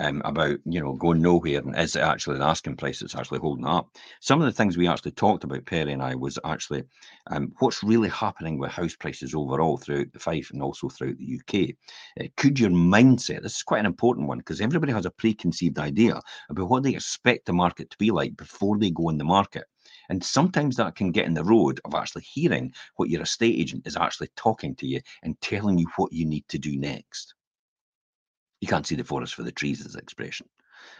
um, 0.00 0.22
about 0.24 0.58
you 0.64 0.80
know 0.80 0.94
going 0.94 1.22
nowhere 1.22 1.60
and 1.60 1.76
is 1.78 1.96
it 1.96 2.02
actually 2.02 2.36
an 2.36 2.42
asking 2.42 2.76
price 2.76 3.00
that's 3.00 3.14
actually 3.14 3.38
holding 3.38 3.66
up. 3.66 3.88
Some 4.20 4.40
of 4.40 4.46
the 4.46 4.52
things 4.52 4.76
we 4.76 4.88
actually 4.88 5.12
talked 5.12 5.44
about, 5.44 5.66
Perry 5.66 5.92
and 5.92 6.02
I, 6.02 6.14
was 6.14 6.38
actually 6.44 6.84
um, 7.28 7.52
what's 7.58 7.82
really 7.82 8.08
happening 8.08 8.58
with 8.58 8.70
house 8.70 8.96
prices 8.96 9.34
overall 9.34 9.76
throughout 9.76 10.12
the 10.12 10.18
Fife 10.18 10.50
and 10.52 10.62
also 10.62 10.88
throughout 10.88 11.16
the 11.18 11.40
UK. 11.40 11.74
Uh, 12.20 12.28
could 12.36 12.58
your 12.58 12.70
mindset? 12.70 13.42
This 13.42 13.56
is 13.56 13.62
quite 13.62 13.80
an 13.80 13.86
important 13.86 14.28
one 14.28 14.38
because 14.38 14.60
everybody 14.60 14.92
has 14.92 15.06
a 15.06 15.10
preconceived 15.10 15.78
idea 15.78 16.20
about 16.50 16.68
what 16.68 16.82
they 16.82 16.94
expect 16.94 17.46
the 17.46 17.52
market 17.52 17.90
to 17.90 17.98
be 17.98 18.10
like 18.10 18.36
before 18.36 18.78
they 18.78 18.90
go 18.90 19.08
in 19.08 19.18
the 19.18 19.24
market. 19.24 19.64
And 20.08 20.22
sometimes 20.22 20.76
that 20.76 20.96
can 20.96 21.12
get 21.12 21.26
in 21.26 21.34
the 21.34 21.44
road 21.44 21.80
of 21.84 21.94
actually 21.94 22.22
hearing 22.22 22.72
what 22.96 23.10
your 23.10 23.22
estate 23.22 23.58
agent 23.58 23.86
is 23.86 23.96
actually 23.96 24.28
talking 24.36 24.74
to 24.76 24.86
you 24.86 25.00
and 25.22 25.40
telling 25.40 25.78
you 25.78 25.86
what 25.96 26.12
you 26.12 26.26
need 26.26 26.46
to 26.48 26.58
do 26.58 26.76
next. 26.76 27.34
You 28.64 28.68
can't 28.68 28.86
see 28.86 28.94
the 28.94 29.04
forest 29.04 29.34
for 29.34 29.42
the 29.42 29.52
trees, 29.52 29.84
the 29.84 29.98
expression. 29.98 30.48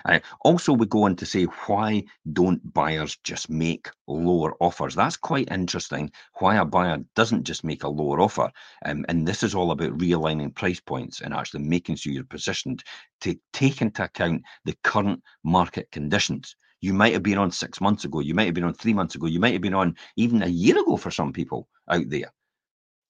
Uh, 0.05 0.21
also, 0.43 0.71
we 0.75 0.85
go 0.85 1.05
on 1.05 1.17
to 1.17 1.25
say 1.25 1.45
why 1.45 2.05
don't 2.35 2.75
buyers 2.75 3.17
just 3.25 3.49
make 3.49 3.89
lower 4.07 4.55
offers? 4.61 4.95
That's 4.95 5.17
quite 5.17 5.51
interesting. 5.51 6.11
Why 6.41 6.57
a 6.57 6.67
buyer 6.67 6.99
doesn't 7.17 7.45
just 7.45 7.65
make 7.65 7.83
a 7.83 7.89
lower 7.89 8.21
offer, 8.21 8.53
um, 8.85 9.07
and 9.09 9.27
this 9.27 9.43
is 9.43 9.55
all 9.55 9.71
about 9.71 9.97
realigning 9.97 10.55
price 10.55 10.79
points 10.79 11.23
and 11.23 11.33
actually 11.33 11.63
making 11.63 11.97
sure 11.97 12.13
you're 12.13 12.25
positioned 12.25 12.85
to 13.23 13.35
take 13.55 13.81
into 13.81 14.05
account 14.05 14.43
the 14.67 14.77
current 14.85 15.23
market 15.43 15.91
conditions. 15.91 16.57
You 16.83 16.93
might 16.93 17.15
have 17.15 17.23
been 17.23 17.39
on 17.39 17.51
six 17.51 17.81
months 17.81 18.05
ago, 18.05 18.21
you 18.21 18.35
might 18.35 18.45
have 18.45 18.55
been 18.55 18.65
on 18.65 18.75
three 18.75 18.93
months 18.93 19.15
ago, 19.15 19.27
you 19.27 19.41
might 19.41 19.55
have 19.55 19.63
been 19.63 19.73
on 19.73 19.97
even 20.19 20.43
a 20.43 20.49
year 20.49 20.79
ago 20.79 20.99
for 20.99 21.11
some 21.11 21.33
people 21.33 21.67
out 21.89 22.11
there. 22.11 22.31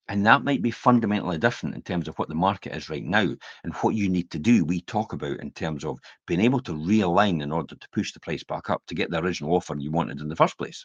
And 0.08 0.26
that 0.26 0.44
might 0.44 0.60
be 0.60 0.70
fundamentally 0.70 1.38
different 1.38 1.74
in 1.74 1.82
terms 1.82 2.08
of 2.08 2.18
what 2.18 2.28
the 2.28 2.34
market 2.34 2.76
is 2.76 2.90
right 2.90 3.04
now 3.04 3.34
and 3.64 3.74
what 3.76 3.94
you 3.94 4.08
need 4.08 4.30
to 4.32 4.38
do. 4.38 4.64
We 4.64 4.82
talk 4.82 5.12
about 5.14 5.40
in 5.40 5.50
terms 5.52 5.84
of 5.84 5.98
being 6.26 6.40
able 6.40 6.60
to 6.60 6.72
realign 6.72 7.42
in 7.42 7.50
order 7.50 7.74
to 7.74 7.88
push 7.90 8.12
the 8.12 8.20
price 8.20 8.44
back 8.44 8.68
up 8.68 8.82
to 8.86 8.94
get 8.94 9.10
the 9.10 9.22
original 9.22 9.54
offer 9.54 9.74
you 9.78 9.90
wanted 9.90 10.20
in 10.20 10.28
the 10.28 10.36
first 10.36 10.58
place. 10.58 10.84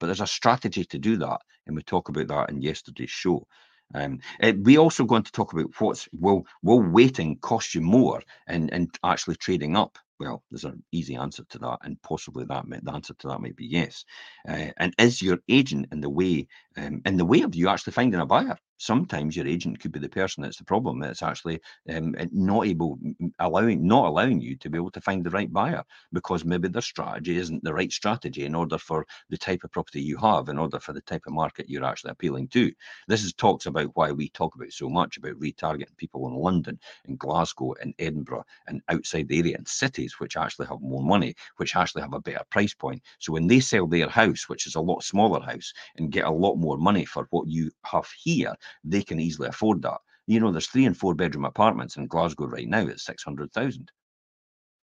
But 0.00 0.06
there's 0.06 0.22
a 0.22 0.26
strategy 0.26 0.84
to 0.84 0.98
do 0.98 1.16
that. 1.18 1.40
And 1.66 1.76
we 1.76 1.82
talk 1.82 2.08
about 2.08 2.28
that 2.28 2.50
in 2.50 2.62
yesterday's 2.62 3.10
show. 3.10 3.46
Um, 3.94 4.20
uh, 4.42 4.52
we 4.62 4.78
also 4.78 5.04
going 5.04 5.22
to 5.22 5.32
talk 5.32 5.52
about 5.52 5.70
what's 5.78 6.08
will 6.12 6.46
will 6.62 6.82
waiting 6.82 7.38
cost 7.38 7.74
you 7.74 7.80
more 7.80 8.22
and 8.46 8.72
and 8.72 8.94
actually 9.02 9.36
trading 9.36 9.76
up 9.76 9.98
well, 10.20 10.42
there's 10.50 10.64
an 10.64 10.82
easy 10.92 11.16
answer 11.16 11.44
to 11.50 11.58
that, 11.58 11.78
and 11.82 12.00
possibly 12.02 12.44
that 12.46 12.64
the 12.68 12.92
answer 12.92 13.14
to 13.14 13.28
that 13.28 13.40
might 13.40 13.56
be 13.56 13.66
yes. 13.66 14.04
Uh, 14.48 14.68
and 14.78 14.94
is 14.98 15.22
your 15.22 15.38
agent 15.48 15.86
in 15.92 16.00
the 16.00 16.10
way 16.10 16.46
um, 16.76 17.02
in 17.04 17.16
the 17.16 17.24
way 17.24 17.42
of 17.42 17.54
you 17.54 17.68
actually 17.68 17.92
finding 17.92 18.20
a 18.20 18.26
buyer? 18.26 18.58
Sometimes 18.78 19.36
your 19.36 19.46
agent 19.46 19.80
could 19.80 19.92
be 19.92 19.98
the 19.98 20.08
person 20.08 20.42
that's 20.42 20.56
the 20.56 20.64
problem. 20.64 21.00
That's 21.00 21.22
actually 21.22 21.60
um, 21.94 22.14
not 22.32 22.66
able, 22.66 22.98
allowing 23.38 23.86
not 23.86 24.06
allowing 24.06 24.40
you 24.40 24.56
to 24.56 24.70
be 24.70 24.78
able 24.78 24.90
to 24.92 25.00
find 25.00 25.24
the 25.24 25.30
right 25.30 25.52
buyer 25.52 25.84
because 26.12 26.44
maybe 26.44 26.68
their 26.68 26.82
strategy 26.82 27.36
isn't 27.36 27.62
the 27.64 27.74
right 27.74 27.92
strategy 27.92 28.44
in 28.44 28.54
order 28.54 28.78
for 28.78 29.06
the 29.28 29.38
type 29.38 29.64
of 29.64 29.72
property 29.72 30.00
you 30.00 30.16
have, 30.18 30.48
in 30.48 30.58
order 30.58 30.80
for 30.80 30.92
the 30.92 31.02
type 31.02 31.24
of 31.26 31.32
market 31.32 31.68
you're 31.68 31.84
actually 31.84 32.12
appealing 32.12 32.48
to. 32.48 32.72
This 33.08 33.24
is 33.24 33.32
talks 33.34 33.66
about 33.66 33.90
why 33.94 34.12
we 34.12 34.30
talk 34.30 34.54
about 34.54 34.72
so 34.72 34.88
much 34.88 35.16
about 35.16 35.38
retargeting 35.40 35.96
people 35.96 36.26
in 36.28 36.34
London, 36.34 36.78
and 37.06 37.18
Glasgow, 37.18 37.74
and 37.80 37.94
Edinburgh, 37.98 38.44
and 38.66 38.80
outside 38.88 39.28
the 39.28 39.38
area 39.38 39.56
and 39.56 39.68
cities 39.68 39.98
cities 39.98 40.20
which 40.20 40.36
actually 40.36 40.66
have 40.66 40.80
more 40.80 41.02
money, 41.02 41.34
which 41.56 41.74
actually 41.76 42.02
have 42.02 42.14
a 42.14 42.20
better 42.20 42.44
price 42.50 42.74
point. 42.74 43.02
So 43.18 43.32
when 43.32 43.46
they 43.46 43.60
sell 43.60 43.86
their 43.86 44.08
house, 44.08 44.48
which 44.48 44.66
is 44.66 44.74
a 44.74 44.80
lot 44.80 45.02
smaller 45.02 45.40
house, 45.40 45.72
and 45.96 46.12
get 46.12 46.24
a 46.24 46.30
lot 46.30 46.56
more 46.56 46.76
money 46.78 47.04
for 47.04 47.26
what 47.30 47.48
you 47.48 47.70
have 47.84 48.08
here, 48.22 48.54
they 48.84 49.02
can 49.02 49.20
easily 49.20 49.48
afford 49.48 49.82
that. 49.82 49.98
You 50.26 50.40
know, 50.40 50.52
there's 50.52 50.68
three 50.68 50.84
and 50.84 50.96
four 50.96 51.14
bedroom 51.14 51.44
apartments 51.44 51.96
in 51.96 52.06
Glasgow 52.06 52.46
right 52.46 52.68
now 52.68 52.86
at 52.86 53.00
600,000. 53.00 53.90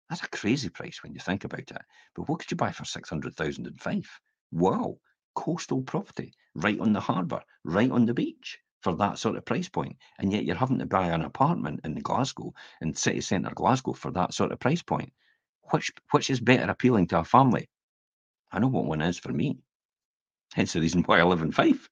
That's 0.10 0.24
a 0.24 0.30
crazy 0.30 0.70
price 0.70 1.02
when 1.02 1.14
you 1.14 1.20
think 1.20 1.44
about 1.44 1.60
it. 1.60 1.82
But 2.16 2.30
what 2.30 2.40
could 2.40 2.52
you 2.52 2.58
buy 2.58 2.72
for 2.72 2.86
600,000 2.86 3.68
in 3.68 3.74
Fife? 3.74 4.22
Wow, 4.52 4.98
coastal 5.36 5.82
property 5.82 6.34
right 6.56 6.80
on 6.80 6.94
the 6.94 7.00
harbour, 7.00 7.42
right 7.64 7.92
on 7.92 8.06
the 8.06 8.14
beach 8.14 8.60
for 8.82 8.96
that 8.96 9.18
sort 9.18 9.36
of 9.36 9.46
price 9.46 9.68
point. 9.68 9.98
and 10.20 10.32
yet 10.32 10.46
you're 10.46 10.56
having 10.56 10.78
to 10.80 10.86
buy 10.86 11.08
an 11.08 11.24
apartment 11.24 11.82
in 11.84 11.96
Glasgow, 11.96 12.54
in 12.82 12.94
city 12.94 13.20
centre 13.20 13.52
Glasgow, 13.56 13.94
for 13.94 14.12
that 14.12 14.34
sort 14.34 14.52
of 14.52 14.60
price 14.60 14.84
point. 14.84 15.12
Which 15.72 15.92
which 16.12 16.30
is 16.30 16.40
better 16.40 16.70
appealing 16.70 17.08
to 17.08 17.20
a 17.20 17.24
family? 17.24 17.68
I 18.52 18.60
know 18.60 18.68
what 18.68 18.86
one 18.86 19.02
is 19.02 19.18
for 19.18 19.34
me. 19.34 19.58
Hence 20.54 20.74
the 20.74 20.82
reason 20.82 21.02
why 21.06 21.20
I 21.20 21.24
live 21.24 21.42
in 21.42 21.52
Fife. 21.52 21.90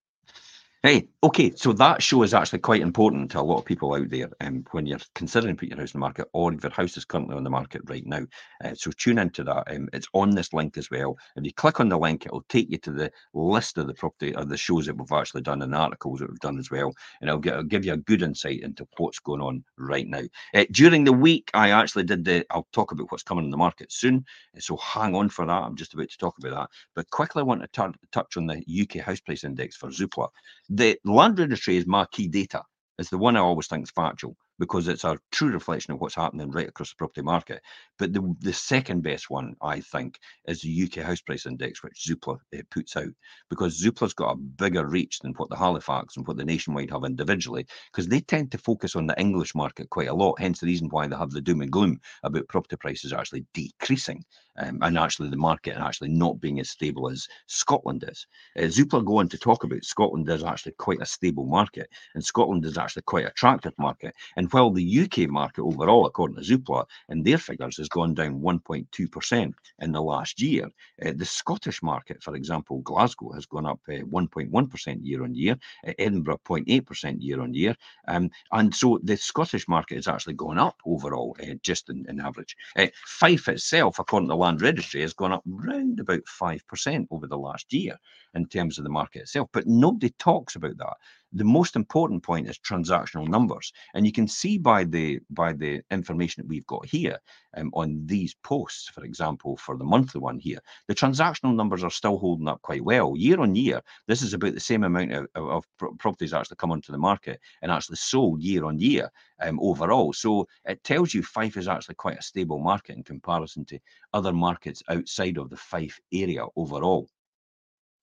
Hey, 0.86 1.08
okay, 1.24 1.54
so 1.56 1.72
that 1.72 2.04
show 2.04 2.24
is 2.24 2.34
actually 2.34 2.60
quite 2.60 2.82
important 2.82 3.32
to 3.32 3.40
a 3.40 3.42
lot 3.42 3.58
of 3.58 3.64
people 3.64 3.96
out 3.96 4.10
there 4.10 4.30
um, 4.42 4.66
when 4.72 4.86
you're 4.86 5.00
considering 5.16 5.56
putting 5.56 5.70
your 5.70 5.80
house 5.80 5.94
in 5.94 5.98
the 5.98 6.06
market 6.06 6.28
or 6.34 6.52
if 6.52 6.62
your 6.62 6.74
house 6.74 6.98
is 6.98 7.06
currently 7.06 7.38
on 7.38 7.46
the 7.46 7.50
market 7.50 7.82
right 7.86 8.06
now. 8.06 8.28
Uh, 8.62 8.76
so 8.76 8.92
tune 8.92 9.18
into 9.18 9.46
that. 9.46 9.64
Um, 9.74 9.88
it's 9.94 10.10
on 10.12 10.32
this 10.32 10.52
link 10.52 10.78
as 10.78 10.92
well. 10.92 11.18
If 11.38 11.46
you 11.46 11.54
click 11.54 11.80
on 11.80 11.88
the 11.88 11.98
link, 11.98 12.26
it'll 12.26 12.44
take 12.50 12.70
you 12.70 12.78
to 12.80 12.92
the 12.92 13.10
list 13.34 13.78
of 13.78 13.88
the 13.88 13.94
property 13.94 14.36
or 14.36 14.44
the 14.44 14.58
shows 14.58 14.86
that 14.88 14.98
we've 14.98 15.10
actually 15.14 15.44
done 15.44 15.62
and 15.62 15.74
articles 15.74 16.20
that 16.20 16.30
we've 16.30 16.38
done 16.40 16.60
as 16.60 16.70
well. 16.70 16.94
And 17.22 17.30
it'll, 17.30 17.40
get, 17.40 17.54
it'll 17.54 17.64
give 17.64 17.86
you 17.86 17.94
a 17.94 17.98
good 17.98 18.22
insight 18.22 18.60
into 18.60 18.86
what's 18.98 19.20
going 19.20 19.40
on 19.40 19.64
right 19.78 20.06
now. 20.06 20.24
Uh, 20.54 20.66
during 20.72 21.06
the 21.06 21.14
week, 21.14 21.50
I 21.54 21.70
actually 21.70 22.04
did 22.04 22.26
the, 22.26 22.46
I'll 22.52 22.68
talk 22.74 22.92
about 22.92 23.10
what's 23.10 23.24
coming 23.24 23.46
in 23.46 23.52
the 23.52 23.58
market 23.58 23.90
soon. 23.90 24.26
So 24.60 24.76
hang 24.76 25.16
on 25.16 25.30
for 25.30 25.46
that. 25.46 25.64
I'm 25.64 25.78
just 25.78 25.94
about 25.94 26.10
to 26.10 26.18
talk 26.18 26.36
about 26.40 26.56
that. 26.56 26.70
But 26.94 27.10
quickly, 27.10 27.40
I 27.40 27.44
want 27.44 27.62
to 27.62 27.94
touch 28.12 28.36
on 28.36 28.48
the 28.48 28.62
UK 28.82 29.02
house 29.02 29.22
price 29.22 29.46
index 29.46 29.78
for 29.78 29.88
Zoopla 29.88 30.28
the 30.76 30.98
land 31.06 31.40
registry 31.40 31.78
is 31.78 31.88
my 31.88 32.06
key 32.12 32.28
data. 32.28 32.64
It's 33.00 33.10
the 33.10 33.18
one 33.18 33.38
I 33.38 33.42
always 33.42 33.68
think 33.68 33.84
is 33.84 33.92
factual 33.92 34.36
because 34.60 34.88
it's 34.88 35.04
a 35.04 35.18
true 35.32 35.52
reflection 35.52 35.94
of 35.94 36.02
what's 36.02 36.16
happening 36.16 36.52
right 36.52 36.70
across 36.70 36.92
the 36.92 36.96
property 36.98 37.22
market. 37.24 37.62
But 38.00 38.14
the, 38.14 38.36
the 38.40 38.54
second 38.54 39.02
best 39.04 39.30
one, 39.30 39.56
I 39.62 39.82
think, 39.82 40.20
is 40.48 40.62
the 40.62 40.84
UK 40.84 41.06
House 41.06 41.22
Price 41.22 41.46
Index, 41.46 41.84
which 41.84 42.06
Zoopla 42.08 42.38
uh, 42.58 42.62
puts 42.72 42.96
out, 42.98 43.10
because 43.50 43.82
Zoopla's 43.82 44.14
got 44.14 44.34
a 44.34 44.38
bigger 44.38 44.88
reach 44.88 45.20
than 45.20 45.34
what 45.34 45.50
the 45.50 45.58
Halifax 45.58 46.18
and 46.18 46.28
what 46.28 46.38
the 46.38 46.46
Nationwide 46.46 46.92
have 46.92 47.04
individually, 47.04 47.66
because 47.92 48.08
they 48.08 48.22
tend 48.22 48.52
to 48.52 48.60
focus 48.60 48.96
on 48.96 49.08
the 49.08 49.20
English 49.20 49.56
market 49.56 49.90
quite 49.90 50.10
a 50.10 50.16
lot. 50.16 50.40
Hence 50.40 50.60
the 50.60 50.68
reason 50.68 50.90
why 50.90 51.08
they 51.08 51.18
have 51.18 51.32
the 51.32 51.42
doom 51.42 51.62
and 51.62 51.72
gloom 51.72 52.00
about 52.24 52.48
property 52.48 52.78
prices 52.78 53.14
actually 53.14 53.46
decreasing 53.54 54.24
um, 54.58 54.80
and 54.82 54.98
actually 54.98 55.30
the 55.30 55.38
market 55.38 55.78
actually 55.78 56.10
not 56.10 56.40
being 56.40 56.60
as 56.60 56.70
stable 56.70 57.10
as 57.10 57.28
Scotland 57.48 58.06
is. 58.08 58.26
Uh, 58.58 58.64
Zoopla 58.64 59.06
go 59.06 59.18
on 59.18 59.30
to 59.30 59.38
talk 59.38 59.64
about 59.64 59.84
Scotland 59.84 60.30
is 60.30 60.44
actually 60.44 60.74
quite 60.74 61.02
a 61.02 61.06
stable 61.06 61.46
market, 61.46 61.90
and 62.16 62.24
Scotland 62.24 62.66
is 62.66 62.78
actually 62.78 63.04
quite 63.04 63.26
attractive 63.26 63.74
market. 63.78 64.14
And 64.38 64.52
while 64.52 64.72
the 64.72 65.02
UK 65.02 65.30
market 65.30 65.62
overall, 65.62 66.06
according 66.06 66.38
to 66.38 66.42
Zoopla, 66.44 66.86
and 67.10 67.24
their 67.24 67.38
figures 67.38 67.78
has 67.78 67.90
gone 67.90 68.14
down 68.14 68.42
1.2% 68.42 69.54
in 69.80 69.92
the 69.92 70.02
last 70.02 70.42
year, 70.42 70.70
uh, 71.06 71.12
the 71.16 71.26
Scottish 71.26 71.82
market, 71.82 72.22
for 72.22 72.36
example, 72.36 72.80
Glasgow 72.80 73.32
has 73.34 73.46
gone 73.46 73.66
up 73.66 73.80
uh, 73.90 73.94
1.1% 73.94 75.00
year 75.02 75.24
on 75.24 75.36
year, 75.36 75.58
uh, 75.88 75.94
Edinburgh 76.00 76.42
0.8% 76.46 77.16
year 77.20 77.42
on 77.42 77.54
year, 77.54 77.76
um, 78.08 78.30
and 78.52 78.74
so 78.74 79.00
the 79.04 79.18
Scottish 79.18 79.68
market 79.68 79.96
has 79.96 80.08
actually 80.08 80.36
gone 80.36 80.58
up 80.58 80.78
overall, 80.86 81.36
uh, 81.42 81.54
just 81.62 81.90
in, 81.90 82.06
in 82.10 82.20
average. 82.20 82.56
Uh, 82.78 82.88
Fife 83.06 83.48
itself, 83.48 84.00
according 84.00 84.30
to 84.30 84.36
land 84.44 84.62
registry 84.62 85.02
has 85.02 85.14
gone 85.14 85.32
up 85.32 85.42
round 85.46 86.00
about 86.00 86.22
5% 86.42 87.08
over 87.12 87.28
the 87.28 87.38
last 87.38 87.72
year 87.72 87.98
in 88.34 88.46
terms 88.48 88.78
of 88.78 88.84
the 88.84 88.90
market 88.90 89.22
itself. 89.24 89.50
But 89.54 89.68
nobody 89.68 90.14
talks 90.20 90.56
about 90.56 90.78
that. 90.78 90.98
The 91.36 91.44
most 91.44 91.76
important 91.76 92.22
point 92.22 92.48
is 92.48 92.60
transactional 92.60 93.28
numbers, 93.28 93.74
and 93.96 94.06
you 94.06 94.12
can 94.12 94.28
see 94.28 94.60
by 94.60 94.84
the 94.84 95.20
by 95.32 95.54
the 95.54 95.82
information 95.90 96.42
that 96.42 96.48
we've 96.48 96.68
got 96.68 96.86
here 96.86 97.18
um, 97.58 97.72
on 97.74 98.06
these 98.06 98.36
posts, 98.44 98.90
for 98.90 99.04
example, 99.04 99.58
for 99.58 99.76
the 99.76 99.84
monthly 99.84 100.22
one 100.22 100.38
here, 100.38 100.60
the 100.88 100.94
transactional 100.94 101.56
numbers 101.56 101.84
are 101.84 101.90
still 101.90 102.20
holding 102.20 102.48
up 102.48 102.62
quite 102.62 102.84
well 102.84 103.16
year 103.18 103.40
on 103.40 103.56
year. 103.56 103.82
This 104.08 104.22
is 104.22 104.36
about 104.36 104.54
the 104.54 104.60
same 104.60 104.84
amount 104.84 105.12
of, 105.12 105.28
of, 105.34 105.66
of 105.82 105.98
properties 105.98 106.34
actually 106.34 106.58
come 106.58 106.72
onto 106.72 106.92
the 106.92 107.00
market 107.00 107.40
and 107.64 107.72
actually 107.72 107.98
sold 107.98 108.42
year 108.42 108.66
on 108.66 108.78
year 108.78 109.10
um, 109.42 109.60
overall. 109.60 110.14
So 110.14 110.48
it 110.66 110.84
tells 110.84 111.16
you 111.16 111.24
Fife 111.24 111.58
is 111.58 111.68
actually 111.68 111.96
quite 111.96 112.20
a 112.20 112.24
stable 112.24 112.60
market 112.60 112.96
in 112.96 113.04
comparison 113.04 113.66
to 113.66 113.80
other 114.14 114.34
markets 114.34 114.84
outside 114.88 115.38
of 115.40 115.50
the 115.50 115.58
Fife 115.58 116.00
area 116.12 116.46
overall. 116.56 117.10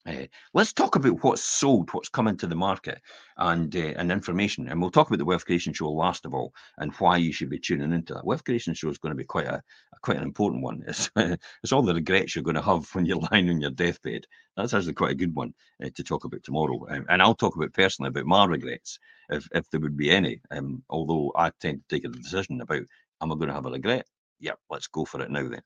Uh, 0.07 0.27
let's 0.55 0.73
talk 0.73 0.97
about 0.97 1.23
what's 1.23 1.45
sold, 1.45 1.91
what's 1.93 2.09
coming 2.09 2.37
to 2.37 2.47
the 2.47 2.55
market, 2.55 3.01
and 3.37 3.75
uh, 3.77 3.93
and 3.97 4.11
information. 4.11 4.67
And 4.69 4.81
we'll 4.81 4.91
talk 4.91 5.09
about 5.09 5.19
the 5.19 5.27
wealth 5.27 5.45
creation 5.45 5.75
show 5.75 5.91
last 5.91 6.25
of 6.25 6.33
all, 6.33 6.55
and 6.79 6.93
why 6.95 7.19
you 7.19 7.33
should 7.33 7.51
be 7.51 7.59
tuning 7.59 7.93
into 7.93 8.15
that. 8.15 8.25
Wealth 8.25 8.45
creation 8.45 8.73
show 8.73 8.89
is 8.89 8.99
going 8.99 9.11
to 9.11 9.17
be 9.17 9.25
quite 9.25 9.47
a, 9.47 9.57
a 9.57 9.99
quite 10.03 10.17
an 10.17 10.23
important 10.23 10.63
one. 10.63 10.83
It's 10.89 11.11
it's 11.17 11.73
all 11.73 11.83
the 11.83 11.95
regrets 11.95 12.35
you're 12.35 12.45
going 12.45 12.57
to 12.57 12.63
have 12.63 12.89
when 12.95 13.05
you're 13.05 13.19
lying 13.31 13.51
on 13.51 13.61
your 13.61 13.71
deathbed. 13.71 14.27
That's 14.57 14.73
actually 14.73 14.95
quite 14.95 15.13
a 15.13 15.23
good 15.23 15.35
one 15.35 15.53
uh, 15.85 15.91
to 15.95 16.03
talk 16.03 16.25
about 16.25 16.43
tomorrow. 16.45 16.87
Um, 16.89 17.05
and 17.11 17.21
I'll 17.21 17.35
talk 17.35 17.57
about 17.57 17.75
personally 17.75 18.09
about 18.09 18.25
my 18.25 18.47
regrets, 18.47 18.99
if 19.29 19.47
if 19.53 19.69
there 19.71 19.81
would 19.81 19.99
be 19.99 20.11
any. 20.11 20.41
Um, 20.51 20.83
although 20.89 21.31
I 21.37 21.51
tend 21.61 21.83
to 21.89 21.95
take 21.95 22.07
a 22.07 22.09
decision 22.09 22.63
about 22.63 22.83
am 23.23 23.33
I 23.33 23.35
going 23.35 23.49
to 23.49 23.55
have 23.55 23.67
a 23.67 23.71
regret? 23.71 24.07
Yep, 24.41 24.59
let's 24.71 24.87
go 24.89 25.05
for 25.05 25.23
it 25.23 25.31
now 25.31 25.49
then. 25.49 25.63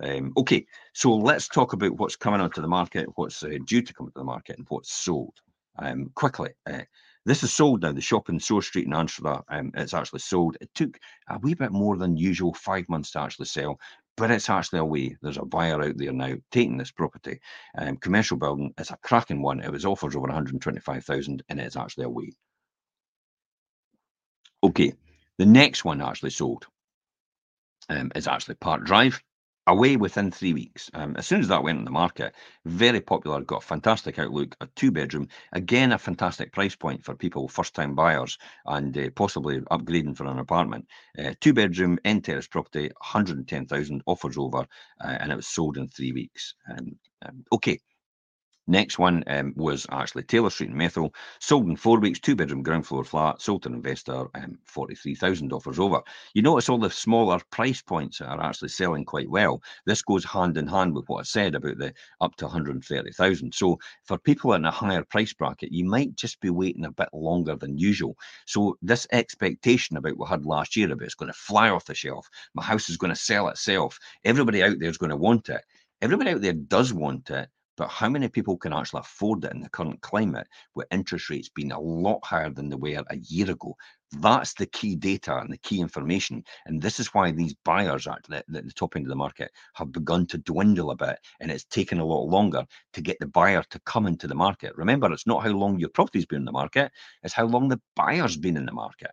Um, 0.00 0.32
okay, 0.36 0.66
so 0.94 1.14
let's 1.16 1.48
talk 1.48 1.72
about 1.72 1.96
what's 1.98 2.16
coming 2.16 2.40
onto 2.40 2.60
the 2.62 2.68
market, 2.68 3.08
what's 3.16 3.42
uh, 3.42 3.58
due 3.66 3.82
to 3.82 3.94
come 3.94 4.06
to 4.08 4.12
the 4.14 4.24
market, 4.24 4.58
and 4.58 4.66
what's 4.70 4.92
sold 4.92 5.34
um, 5.78 6.10
quickly. 6.14 6.50
Uh, 6.66 6.82
This 7.26 7.42
is 7.42 7.54
sold 7.54 7.82
now. 7.82 7.92
The 7.92 8.00
shop 8.00 8.28
in 8.28 8.38
Shore 8.38 8.62
Street 8.62 8.86
in 8.86 8.92
Anstruther, 8.94 9.42
um, 9.48 9.72
it's 9.74 9.94
actually 9.94 10.20
sold. 10.20 10.56
It 10.60 10.70
took 10.74 10.98
a 11.28 11.38
wee 11.38 11.54
bit 11.54 11.72
more 11.72 11.96
than 11.96 12.16
usual, 12.16 12.54
five 12.54 12.88
months 12.88 13.10
to 13.12 13.20
actually 13.20 13.46
sell, 13.46 13.78
but 14.16 14.30
it's 14.30 14.50
actually 14.50 14.80
away. 14.80 15.16
There's 15.22 15.38
a 15.38 15.44
buyer 15.44 15.82
out 15.82 15.96
there 15.98 16.12
now 16.12 16.34
taking 16.52 16.78
this 16.78 16.90
property. 16.92 17.40
Um, 17.76 17.96
commercial 17.98 18.36
building 18.36 18.74
it's 18.78 18.90
a 18.90 18.98
cracking 19.02 19.42
one. 19.42 19.60
It 19.60 19.72
was 19.72 19.84
offers 19.86 20.16
over 20.16 20.26
125,000 20.26 21.42
and 21.48 21.60
it's 21.60 21.76
actually 21.76 22.04
away. 22.04 22.32
Okay, 24.62 24.92
the 25.38 25.46
next 25.46 25.84
one 25.84 26.00
actually 26.02 26.30
sold 26.30 26.66
um, 27.88 28.10
is 28.14 28.26
actually 28.26 28.56
Park 28.56 28.84
Drive 28.84 29.22
away 29.68 29.96
within 29.96 30.30
three 30.30 30.54
weeks. 30.54 30.90
Um, 30.94 31.14
as 31.16 31.26
soon 31.26 31.40
as 31.40 31.48
that 31.48 31.62
went 31.62 31.78
on 31.78 31.84
the 31.84 31.90
market, 31.90 32.34
very 32.64 33.00
popular, 33.00 33.42
got 33.42 33.62
a 33.62 33.66
fantastic 33.66 34.18
outlook, 34.18 34.56
a 34.62 34.66
two 34.74 34.90
bedroom, 34.90 35.28
again, 35.52 35.92
a 35.92 35.98
fantastic 35.98 36.52
price 36.52 36.74
point 36.74 37.04
for 37.04 37.14
people, 37.14 37.48
first 37.48 37.74
time 37.74 37.94
buyers, 37.94 38.38
and 38.64 38.96
uh, 38.96 39.10
possibly 39.14 39.60
upgrading 39.70 40.16
for 40.16 40.26
an 40.26 40.38
apartment. 40.38 40.86
Uh, 41.18 41.34
two 41.40 41.52
bedroom, 41.52 41.98
end 42.04 42.24
terrace 42.24 42.48
property, 42.48 42.90
110,000 42.98 44.02
offers 44.06 44.38
over, 44.38 44.60
uh, 44.60 45.16
and 45.20 45.30
it 45.30 45.36
was 45.36 45.46
sold 45.46 45.76
in 45.76 45.86
three 45.88 46.12
weeks. 46.12 46.54
Um, 46.70 46.98
okay, 47.52 47.78
Next 48.70 48.98
one 48.98 49.24
um, 49.28 49.54
was 49.56 49.86
actually 49.90 50.24
Taylor 50.24 50.50
Street 50.50 50.68
in 50.68 50.76
Methil, 50.76 51.14
sold 51.40 51.66
in 51.68 51.74
four 51.74 51.98
weeks, 51.98 52.20
two 52.20 52.36
bedroom 52.36 52.62
ground 52.62 52.86
floor 52.86 53.02
flat, 53.02 53.40
sold 53.40 53.62
to 53.62 53.70
an 53.70 53.76
investor, 53.76 54.26
um, 54.34 54.58
43,000 54.64 55.54
offers 55.54 55.78
over. 55.78 56.02
You 56.34 56.42
notice 56.42 56.68
all 56.68 56.76
the 56.76 56.90
smaller 56.90 57.40
price 57.50 57.80
points 57.80 58.20
are 58.20 58.38
actually 58.42 58.68
selling 58.68 59.06
quite 59.06 59.30
well. 59.30 59.62
This 59.86 60.02
goes 60.02 60.22
hand 60.22 60.58
in 60.58 60.66
hand 60.66 60.94
with 60.94 61.08
what 61.08 61.20
I 61.20 61.22
said 61.22 61.54
about 61.54 61.78
the 61.78 61.94
up 62.20 62.36
to 62.36 62.44
130,000. 62.44 63.54
So 63.54 63.78
for 64.04 64.18
people 64.18 64.52
in 64.52 64.66
a 64.66 64.70
higher 64.70 65.02
price 65.02 65.32
bracket, 65.32 65.72
you 65.72 65.86
might 65.86 66.14
just 66.16 66.38
be 66.42 66.50
waiting 66.50 66.84
a 66.84 66.92
bit 66.92 67.08
longer 67.14 67.56
than 67.56 67.78
usual. 67.78 68.18
So 68.46 68.76
this 68.82 69.06
expectation 69.12 69.96
about 69.96 70.18
what 70.18 70.28
we 70.28 70.30
had 70.30 70.44
last 70.44 70.76
year 70.76 70.92
about 70.92 71.06
it's 71.06 71.14
going 71.14 71.32
to 71.32 71.38
fly 71.38 71.70
off 71.70 71.86
the 71.86 71.94
shelf, 71.94 72.28
my 72.52 72.62
house 72.62 72.90
is 72.90 72.98
going 72.98 73.14
to 73.14 73.18
sell 73.18 73.48
itself, 73.48 73.98
everybody 74.26 74.62
out 74.62 74.78
there 74.78 74.90
is 74.90 74.98
going 74.98 75.08
to 75.08 75.16
want 75.16 75.48
it. 75.48 75.62
Everybody 76.02 76.32
out 76.32 76.42
there 76.42 76.52
does 76.52 76.92
want 76.92 77.30
it 77.30 77.48
but 77.78 77.88
how 77.88 78.08
many 78.08 78.28
people 78.28 78.58
can 78.58 78.72
actually 78.72 79.00
afford 79.00 79.44
it 79.44 79.52
in 79.52 79.60
the 79.60 79.70
current 79.70 80.00
climate 80.02 80.48
with 80.74 80.88
interest 80.90 81.30
rates 81.30 81.48
being 81.48 81.70
a 81.70 81.80
lot 81.80 82.18
higher 82.24 82.50
than 82.50 82.68
they 82.68 82.76
were 82.76 83.04
a 83.08 83.16
year 83.16 83.50
ago? 83.50 83.76
That's 84.20 84.52
the 84.54 84.66
key 84.66 84.96
data 84.96 85.38
and 85.38 85.52
the 85.52 85.58
key 85.58 85.80
information. 85.80 86.42
And 86.66 86.82
this 86.82 86.98
is 86.98 87.14
why 87.14 87.30
these 87.30 87.54
buyers 87.64 88.08
at 88.08 88.24
the, 88.28 88.42
the 88.48 88.72
top 88.72 88.96
end 88.96 89.04
of 89.04 89.10
the 89.10 89.16
market 89.16 89.52
have 89.74 89.92
begun 89.92 90.26
to 90.26 90.38
dwindle 90.38 90.90
a 90.90 90.96
bit. 90.96 91.18
And 91.40 91.52
it's 91.52 91.64
taken 91.64 92.00
a 92.00 92.04
lot 92.04 92.24
longer 92.24 92.66
to 92.94 93.00
get 93.00 93.18
the 93.20 93.26
buyer 93.26 93.62
to 93.70 93.80
come 93.80 94.06
into 94.06 94.26
the 94.26 94.34
market. 94.34 94.72
Remember, 94.76 95.12
it's 95.12 95.26
not 95.26 95.44
how 95.44 95.50
long 95.50 95.78
your 95.78 95.90
property's 95.90 96.26
been 96.26 96.40
in 96.40 96.46
the 96.46 96.52
market, 96.52 96.90
it's 97.22 97.34
how 97.34 97.46
long 97.46 97.68
the 97.68 97.80
buyer's 97.94 98.36
been 98.36 98.56
in 98.56 98.66
the 98.66 98.72
market. 98.72 99.12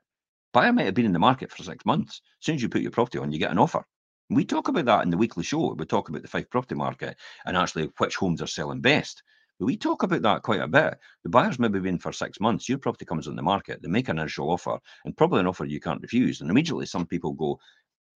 Buyer 0.53 0.73
might 0.73 0.85
have 0.85 0.95
been 0.95 1.05
in 1.05 1.13
the 1.13 1.19
market 1.19 1.51
for 1.51 1.61
six 1.61 1.85
months. 1.85 2.21
As 2.41 2.45
soon 2.45 2.55
as 2.55 2.63
you 2.63 2.69
put 2.69 2.81
your 2.81 2.91
property 2.91 3.19
on, 3.19 3.31
you 3.31 3.37
get 3.37 3.51
an 3.51 3.59
offer. 3.59 3.85
We 4.29 4.43
talk 4.43 4.67
about 4.67 4.85
that 4.85 5.03
in 5.03 5.11
the 5.11 5.17
weekly 5.17 5.43
show. 5.43 5.73
We 5.73 5.85
talk 5.85 6.09
about 6.09 6.23
the 6.23 6.27
Fife 6.27 6.49
property 6.49 6.73
market 6.73 7.15
and 7.45 7.55
actually 7.55 7.91
which 7.99 8.15
homes 8.15 8.41
are 8.41 8.47
selling 8.47 8.81
best. 8.81 9.21
But 9.59 9.67
we 9.67 9.77
talk 9.77 10.01
about 10.01 10.23
that 10.23 10.41
quite 10.41 10.61
a 10.61 10.67
bit. 10.67 10.97
The 11.23 11.29
buyer's 11.29 11.59
maybe 11.59 11.79
been 11.79 11.99
for 11.99 12.11
six 12.11 12.39
months. 12.39 12.67
Your 12.67 12.79
property 12.79 13.05
comes 13.05 13.27
on 13.27 13.35
the 13.35 13.43
market. 13.43 13.81
They 13.81 13.87
make 13.87 14.09
an 14.09 14.17
initial 14.17 14.49
offer 14.49 14.79
and 15.05 15.15
probably 15.15 15.41
an 15.41 15.47
offer 15.47 15.65
you 15.65 15.79
can't 15.79 16.01
refuse. 16.01 16.41
And 16.41 16.49
immediately 16.49 16.87
some 16.87 17.05
people 17.05 17.33
go, 17.33 17.59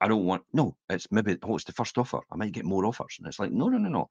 I 0.01 0.09
don't 0.09 0.25
want, 0.25 0.45
no, 0.55 0.77
it's 0.89 1.07
maybe, 1.11 1.37
oh, 1.43 1.57
it's 1.57 1.65
the 1.65 1.73
first 1.73 1.99
offer. 1.99 2.21
I 2.33 2.37
might 2.37 2.53
get 2.53 2.65
more 2.65 2.87
offers. 2.87 3.17
And 3.19 3.29
it's 3.29 3.39
like, 3.39 3.53
no, 3.53 3.69
no, 3.69 3.77
no, 3.77 3.91
no. 3.91 4.09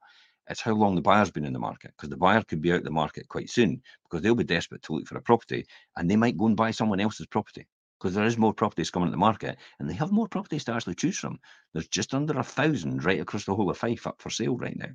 It's 0.48 0.60
how 0.60 0.74
long 0.74 0.94
the 0.94 1.02
buyer's 1.02 1.32
been 1.32 1.44
in 1.44 1.52
the 1.52 1.58
market 1.58 1.92
because 1.96 2.10
the 2.10 2.16
buyer 2.16 2.42
could 2.44 2.62
be 2.62 2.72
out 2.72 2.78
of 2.78 2.84
the 2.84 2.90
market 2.90 3.28
quite 3.28 3.50
soon 3.50 3.82
because 4.04 4.22
they'll 4.22 4.36
be 4.36 4.44
desperate 4.44 4.82
to 4.82 4.92
look 4.92 5.08
for 5.08 5.18
a 5.18 5.22
property 5.22 5.66
and 5.96 6.08
they 6.08 6.16
might 6.16 6.38
go 6.38 6.46
and 6.46 6.56
buy 6.56 6.70
someone 6.70 7.00
else's 7.00 7.26
property 7.26 7.66
because 7.98 8.14
there 8.14 8.24
is 8.24 8.38
more 8.38 8.54
properties 8.54 8.90
coming 8.90 9.08
to 9.08 9.12
the 9.12 9.16
market 9.16 9.56
and 9.78 9.88
they 9.88 9.94
have 9.94 10.12
more 10.12 10.28
properties 10.28 10.64
to 10.64 10.72
actually 10.72 10.94
choose 10.94 11.18
from. 11.18 11.38
There's 11.72 11.88
just 11.88 12.14
under 12.14 12.38
a 12.38 12.44
thousand 12.44 13.04
right 13.04 13.20
across 13.20 13.44
the 13.44 13.54
whole 13.54 13.70
of 13.70 13.78
Fife 13.78 14.06
up 14.06 14.20
for 14.20 14.30
sale 14.30 14.56
right 14.56 14.76
now. 14.76 14.90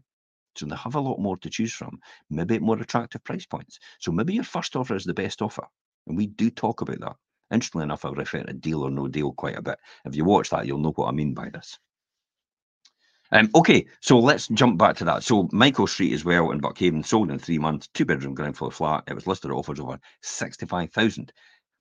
So 0.56 0.66
they 0.66 0.76
have 0.76 0.96
a 0.96 1.00
lot 1.00 1.20
more 1.20 1.38
to 1.38 1.50
choose 1.50 1.74
from, 1.74 2.00
maybe 2.30 2.56
at 2.56 2.62
more 2.62 2.80
attractive 2.80 3.24
price 3.24 3.46
points. 3.46 3.80
So 4.00 4.12
maybe 4.12 4.34
your 4.34 4.44
first 4.44 4.76
offer 4.76 4.96
is 4.96 5.04
the 5.04 5.14
best 5.14 5.42
offer. 5.42 5.66
And 6.08 6.16
we 6.16 6.28
do 6.28 6.50
talk 6.50 6.82
about 6.82 7.00
that. 7.00 7.16
Interestingly 7.52 7.84
enough, 7.84 8.06
I 8.06 8.10
refer 8.10 8.44
to 8.44 8.54
deal 8.54 8.84
or 8.84 8.92
no 8.92 9.08
deal 9.08 9.32
quite 9.34 9.58
a 9.58 9.62
bit. 9.62 9.80
If 10.06 10.16
you 10.16 10.26
watch 10.26 10.50
that, 10.50 10.66
you'll 10.66 10.80
know 10.80 10.92
what 10.92 11.08
I 11.08 11.12
mean 11.12 11.34
by 11.34 11.50
this. 11.50 11.78
Um, 13.32 13.50
okay, 13.56 13.88
so 14.00 14.20
let's 14.20 14.48
jump 14.50 14.78
back 14.78 14.96
to 14.98 15.06
that. 15.06 15.24
So 15.24 15.50
Michael 15.52 15.88
Street 15.88 16.14
as 16.14 16.24
well 16.24 16.52
in 16.52 16.60
Buckhaven 16.60 17.04
sold 17.04 17.32
in 17.32 17.40
three 17.40 17.58
months, 17.58 17.90
two 17.94 18.06
bedroom 18.06 18.36
ground 18.36 18.56
floor 18.56 18.72
flat. 18.72 19.06
It 19.08 19.16
was 19.16 19.26
listed 19.26 19.50
at 19.50 19.56
offers 19.56 19.80
over 19.80 20.00
65,000. 20.22 21.34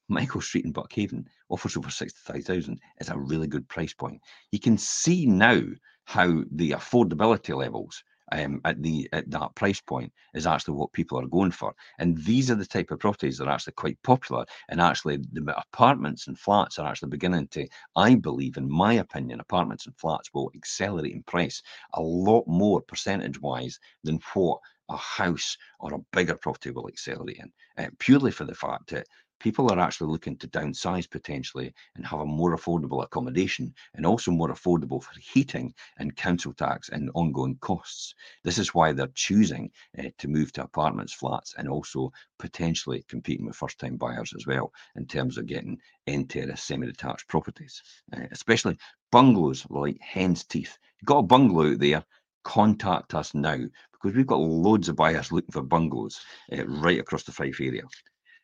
Michael 0.09 0.41
Street 0.41 0.65
in 0.65 0.73
Buckhaven 0.73 1.27
offers 1.49 1.77
over 1.77 1.91
65,000 1.91 2.81
is 3.01 3.09
a 3.09 3.19
really 3.19 3.47
good 3.47 3.69
price 3.69 3.95
point. 3.95 4.21
You 4.51 4.61
can 4.61 4.79
see 4.79 5.27
now 5.27 5.63
how 6.05 6.43
the 6.51 6.73
affordability 6.73 7.57
levels 7.57 8.03
um, 8.33 8.61
at 8.65 8.83
the 8.83 9.09
at 9.13 9.31
that 9.31 9.55
price 9.55 9.81
point 9.81 10.13
is 10.35 10.47
actually 10.47 10.75
what 10.75 10.93
people 10.93 11.21
are 11.21 11.27
going 11.27 11.51
for. 11.51 11.75
And 11.99 12.17
these 12.25 12.51
are 12.51 12.55
the 12.55 12.67
type 12.67 12.91
of 12.91 12.99
properties 12.99 13.39
that 13.39 13.47
are 13.47 13.55
actually 13.55 13.75
quite 13.75 14.03
popular. 14.03 14.47
And 14.69 14.81
actually, 14.81 15.19
the 15.33 15.55
apartments 15.59 16.27
and 16.29 16.39
flats 16.39 16.79
are 16.79 16.89
actually 16.89 17.11
beginning 17.11 17.49
to, 17.49 17.69
I 17.97 18.15
believe, 18.15 18.57
in 18.57 18.71
my 18.71 18.95
opinion, 18.95 19.41
apartments 19.41 19.87
and 19.87 19.97
flats 19.97 20.31
will 20.33 20.51
accelerate 20.55 21.13
in 21.13 21.23
price 21.25 21.63
a 21.95 22.01
lot 22.01 22.45
more 22.47 22.81
percentage 22.81 23.41
wise 23.41 23.79
than 24.03 24.19
what 24.33 24.61
a 24.89 24.97
house 24.97 25.57
or 25.81 25.95
a 25.95 26.05
bigger 26.13 26.35
property 26.35 26.71
will 26.71 26.89
accelerate 26.89 27.39
in, 27.39 27.53
uh, 27.85 27.89
purely 27.99 28.31
for 28.31 28.45
the 28.45 28.55
fact 28.55 28.91
that 28.91 29.07
people 29.43 29.73
are 29.73 29.81
actually 29.81 30.09
looking 30.09 30.37
to 30.37 30.47
downsize 30.47 31.11
potentially 31.11 31.75
and 31.97 32.07
have 32.07 32.21
a 32.21 32.25
more 32.25 32.57
affordable 32.57 33.03
accommodation 33.03 33.75
and 33.95 34.07
also 34.07 34.31
more 34.31 34.51
affordable 34.51 35.03
for 35.03 35.19
heating 35.19 35.75
and 35.99 36.17
council 36.17 36.53
tax 36.53 36.91
and 36.91 37.11
ongoing 37.15 37.57
costs. 37.57 38.15
This 38.45 38.57
is 38.57 38.73
why 38.73 38.93
they're 38.93 39.09
choosing 39.15 39.73
uh, 39.99 40.05
to 40.19 40.29
move 40.29 40.53
to 40.53 40.63
apartments, 40.63 41.13
flats, 41.13 41.55
and 41.59 41.69
also 41.69 42.13
potentially 42.39 43.05
competing 43.09 43.47
with 43.47 43.57
first 43.57 43.81
time 43.81 43.97
buyers 43.97 44.33
as 44.37 44.47
well 44.47 44.73
in 44.95 45.07
terms 45.07 45.37
of 45.37 45.47
getting 45.47 45.77
end 46.07 46.31
terrace 46.31 46.63
semi 46.63 46.87
detached 46.87 47.27
properties, 47.27 47.83
uh, 48.17 48.21
especially 48.31 48.79
bungalows 49.11 49.67
like 49.71 49.99
hen's 50.01 50.45
teeth. 50.45 50.79
You've 51.01 51.07
got 51.07 51.19
a 51.19 51.23
bungalow 51.25 51.73
out 51.73 51.81
there, 51.81 52.05
contact 52.45 53.15
us 53.15 53.35
now 53.35 53.59
because 53.93 54.17
we've 54.17 54.27
got 54.27 54.41
loads 54.41 54.89
of 54.89 54.97
buyers 54.97 55.33
looking 55.33 55.53
for 55.53 55.63
bungalows 55.63 56.21
uh, 56.57 56.65
right 56.67 57.01
across 57.01 57.25
the 57.25 57.33
Fife 57.33 57.61
area. 57.61 57.83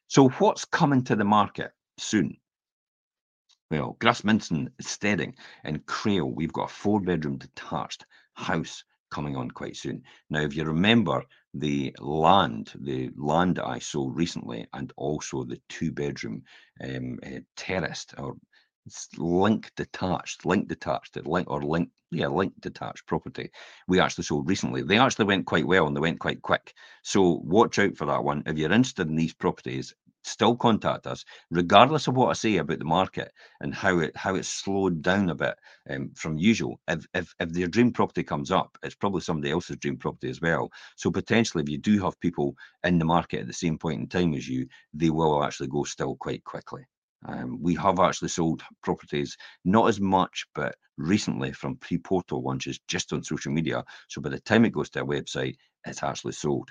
So 0.09 0.31
what's 0.31 0.65
coming 0.65 1.05
to 1.05 1.17
the 1.17 1.25
market 1.25 1.73
soon? 1.99 2.39
Well, 3.71 3.97
Grasminton, 4.01 4.69
Steading, 4.81 5.35
and 5.65 5.85
Crail, 5.85 6.31
we've 6.31 6.53
got 6.53 6.71
a 6.71 6.75
four-bedroom 6.75 7.37
detached 7.37 8.07
house 8.33 8.83
coming 9.11 9.37
on 9.37 9.51
quite 9.51 9.77
soon. 9.77 10.03
Now, 10.31 10.41
if 10.41 10.57
you 10.57 10.65
remember 10.65 11.23
the 11.53 11.95
land, 11.99 12.73
the 12.81 13.11
land 13.17 13.59
I 13.59 13.79
sold 13.79 14.17
recently, 14.17 14.67
and 14.73 14.91
also 14.97 15.45
the 15.45 15.61
two-bedroom 15.69 16.43
um, 16.83 17.19
uh, 17.23 17.41
terraced 17.57 18.15
or 18.17 18.37
link 19.17 19.71
detached, 19.77 20.45
link 20.45 20.69
detached, 20.69 21.17
link 21.27 21.51
or 21.51 21.63
link, 21.63 21.91
yeah, 22.11 22.29
link 22.29 22.53
detached 22.61 23.07
property. 23.07 23.51
We 23.87 24.01
actually 24.01 24.25
sold 24.25 24.49
recently. 24.49 24.83
They 24.83 24.99
actually 24.99 25.27
went 25.27 25.47
quite 25.47 25.67
well 25.67 25.87
and 25.87 25.97
they 25.97 26.01
went 26.01 26.21
quite 26.21 26.43
quick. 26.43 26.73
So 27.03 27.41
watch 27.45 27.79
out 27.79 27.97
for 27.97 28.07
that 28.07 28.25
one. 28.25 28.43
If 28.47 28.59
you're 28.59 28.73
interested 28.73 29.09
in 29.09 29.17
these 29.17 29.35
properties, 29.35 29.95
still 30.25 30.57
contact 30.57 31.07
us, 31.07 31.25
regardless 31.51 32.07
of 32.07 32.17
what 32.17 32.29
I 32.29 32.33
say 32.35 32.57
about 32.57 32.79
the 32.79 32.85
market 32.85 33.33
and 33.61 33.75
how 33.75 33.99
it 33.99 34.17
how 34.17 34.35
it's 34.35 34.49
slowed 34.49 35.03
down 35.03 35.31
a 35.31 35.35
bit 35.35 35.55
um, 35.91 36.11
from 36.15 36.39
usual. 36.39 36.81
If, 36.89 37.07
if 37.15 37.35
if 37.41 37.51
their 37.51 37.69
dream 37.69 37.93
property 37.93 38.23
comes 38.23 38.51
up, 38.51 38.77
it's 38.83 38.95
probably 38.95 39.21
somebody 39.23 39.51
else's 39.51 39.77
dream 39.77 39.97
property 39.97 40.29
as 40.29 40.41
well. 40.41 40.71
So 40.97 41.11
potentially, 41.11 41.63
if 41.63 41.69
you 41.69 41.79
do 41.79 42.03
have 42.03 42.21
people 42.21 42.55
in 42.85 42.99
the 42.99 43.05
market 43.05 43.41
at 43.41 43.47
the 43.47 43.53
same 43.53 43.79
point 43.79 44.01
in 44.01 44.09
time 44.09 44.35
as 44.35 44.49
you, 44.49 44.67
they 44.93 45.11
will 45.11 45.43
actually 45.43 45.69
go 45.69 45.85
still 45.85 46.17
quite 46.17 46.45
quickly. 46.45 46.85
Um, 47.27 47.61
we 47.61 47.75
have 47.75 47.99
actually 47.99 48.29
sold 48.29 48.63
properties, 48.83 49.37
not 49.65 49.89
as 49.89 50.01
much, 50.01 50.47
but 50.55 50.77
recently 50.97 51.53
from 51.53 51.77
pre-portal 51.77 52.43
launches 52.43 52.79
just 52.89 53.13
on 53.13 53.23
social 53.23 53.53
media. 53.53 53.85
So 54.09 54.21
by 54.21 54.31
the 54.31 54.41
time 54.41 54.65
it 54.65 54.73
goes 54.73 54.91
to 54.91 55.01
our 55.01 55.07
website, 55.07 55.57
it's 55.87 56.03
actually 56.03 56.33
sold. 56.33 56.71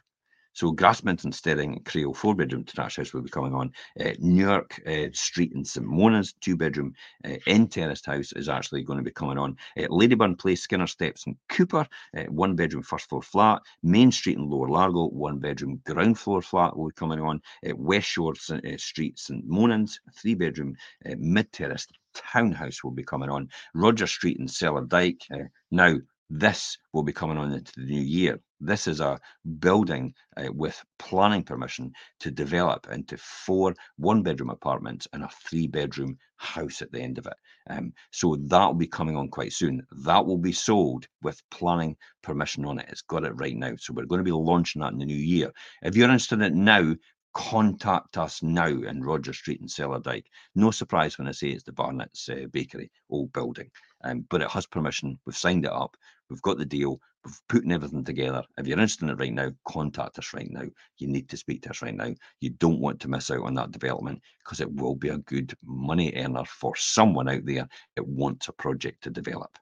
So 0.58 0.74
Grasminton, 0.74 1.32
Steading, 1.32 1.86
Crail, 1.86 2.16
four 2.16 2.34
bedroom 2.34 2.64
detached 2.64 2.98
house 2.98 3.14
will 3.14 3.22
be 3.22 3.30
coming 3.30 3.54
on. 3.54 3.72
Uh, 4.00 4.14
Newark 4.18 4.82
uh, 4.88 5.06
Street 5.14 5.54
in 5.54 5.64
St 5.64 5.86
Monans, 5.86 6.34
two 6.42 6.58
bedroom 6.58 6.96
uh, 7.24 7.36
end 7.46 7.72
terraced 7.72 8.08
house 8.08 8.34
is 8.34 8.50
actually 8.50 8.82
going 8.82 8.98
to 8.98 9.04
be 9.04 9.12
coming 9.12 9.38
on. 9.38 9.56
Uh, 9.78 9.82
Ladyburn 9.82 10.36
Place, 10.36 10.64
Skinner 10.64 10.88
Steps 10.88 11.28
and 11.28 11.36
Cupar, 11.48 11.86
uh, 12.18 12.24
one 12.30 12.56
bedroom 12.56 12.82
first 12.82 13.08
floor 13.08 13.22
flat. 13.22 13.62
Main 13.84 14.12
Street 14.12 14.40
in 14.40 14.50
Lower 14.50 14.68
Largo, 14.68 15.10
one 15.10 15.38
bedroom 15.38 15.80
ground 15.86 16.18
floor 16.18 16.42
flat 16.42 16.76
will 16.76 16.88
be 16.88 16.94
coming 16.94 17.22
on. 17.22 17.40
Uh, 17.64 17.76
West 17.76 18.08
Shore 18.08 18.34
Street, 18.34 19.20
St 19.20 19.48
Monans, 19.48 20.00
three 20.16 20.34
bedroom 20.34 20.76
mid 21.20 21.52
terraced 21.52 21.92
townhouse 22.16 22.84
will 22.84 22.90
be 22.90 23.04
coming 23.04 23.30
on. 23.30 23.48
Roger 23.76 24.08
Street 24.08 24.40
in 24.40 24.48
Cellardyke. 24.48 25.22
Now, 25.70 25.98
this 26.32 26.80
will 26.94 27.04
be 27.04 27.14
coming 27.14 27.38
on 27.38 27.52
into 27.52 27.74
the 27.78 27.86
new 27.86 28.02
year. 28.02 28.40
This 28.60 28.88
is 28.88 29.00
a 29.00 29.20
building 29.60 30.14
uh, 30.38 30.52
with 30.52 30.84
planning 31.00 31.44
permission 31.44 31.92
to 32.20 32.32
develop 32.32 32.88
into 32.92 33.18
four 33.18 33.76
one 33.98 34.24
bedroom 34.24 34.50
apartments 34.50 35.08
and 35.14 35.24
a 35.24 35.30
three 35.48 35.68
bedroom 35.68 36.18
house 36.38 36.82
at 36.82 36.92
the 36.92 37.02
end 37.02 37.18
of 37.18 37.28
it. 37.28 37.36
Um, 37.70 37.94
so 38.12 38.38
that 38.48 38.66
will 38.66 38.74
be 38.74 38.88
coming 38.88 39.16
on 39.16 39.30
quite 39.30 39.54
soon. 39.54 39.86
That 40.04 40.26
will 40.26 40.38
be 40.38 40.54
sold 40.54 41.08
with 41.22 41.42
planning 41.52 41.96
permission 42.24 42.66
on 42.66 42.80
it. 42.80 42.88
It's 42.90 43.02
got 43.02 43.26
it 43.26 43.34
right 43.36 43.56
now. 43.56 43.74
So 43.78 43.94
we're 43.94 44.06
going 44.06 44.20
to 44.20 44.24
be 44.24 44.32
launching 44.32 44.82
that 44.82 44.94
in 44.94 45.00
the 45.00 45.06
new 45.06 45.16
year. 45.16 45.52
If 45.84 45.96
you're 45.96 46.06
interested 46.06 46.36
in 46.42 46.44
it 46.44 46.54
now, 46.54 46.96
contact 47.34 48.18
us 48.18 48.42
now 48.42 48.66
in 48.68 49.04
Roger 49.04 49.34
Street 49.34 49.62
in 49.62 49.68
Cellardyke. 49.68 50.26
No 50.56 50.72
surprise 50.72 51.18
when 51.18 51.28
I 51.28 51.32
say 51.32 51.50
it's 51.50 51.64
the 51.64 51.72
Barnett's 51.72 52.28
uh, 52.30 52.46
Bakery, 52.52 52.90
old 53.12 53.32
building, 53.32 53.70
um, 54.04 54.26
but 54.30 54.42
it 54.42 54.50
has 54.50 54.66
permission. 54.66 55.20
We've 55.26 55.38
signed 55.38 55.66
it 55.66 55.72
up. 55.72 55.96
We've 56.30 56.42
got 56.42 56.58
the 56.58 56.66
deal. 56.66 57.00
We've 57.24 57.40
putting 57.50 57.72
everything 57.72 58.04
together. 58.04 58.44
If 58.58 58.68
you're 58.68 58.78
interested 58.78 59.06
in 59.06 59.10
it 59.12 59.20
right 59.20 59.34
now, 59.34 59.52
contact 59.68 60.20
us 60.20 60.34
right 60.34 60.50
now. 60.50 60.64
You 60.98 61.08
need 61.08 61.30
to 61.30 61.38
speak 61.38 61.64
to 61.64 61.70
us 61.72 61.82
right 61.82 61.96
now. 61.96 62.14
You 62.42 62.52
don't 62.52 62.80
want 62.80 63.00
to 63.02 63.08
miss 63.08 63.32
out 63.32 63.44
on 63.44 63.56
that 63.56 63.72
development 63.72 64.22
because 64.44 64.60
it 64.60 64.72
will 64.74 64.96
be 64.96 65.10
a 65.10 65.18
good 65.20 65.56
money 65.64 66.14
earner 66.16 66.46
for 66.46 66.76
someone 66.76 67.30
out 67.30 67.46
there 67.46 67.68
that 67.96 68.08
wants 68.08 68.48
a 68.48 68.54
project 68.54 69.04
to 69.04 69.10
develop. 69.10 69.58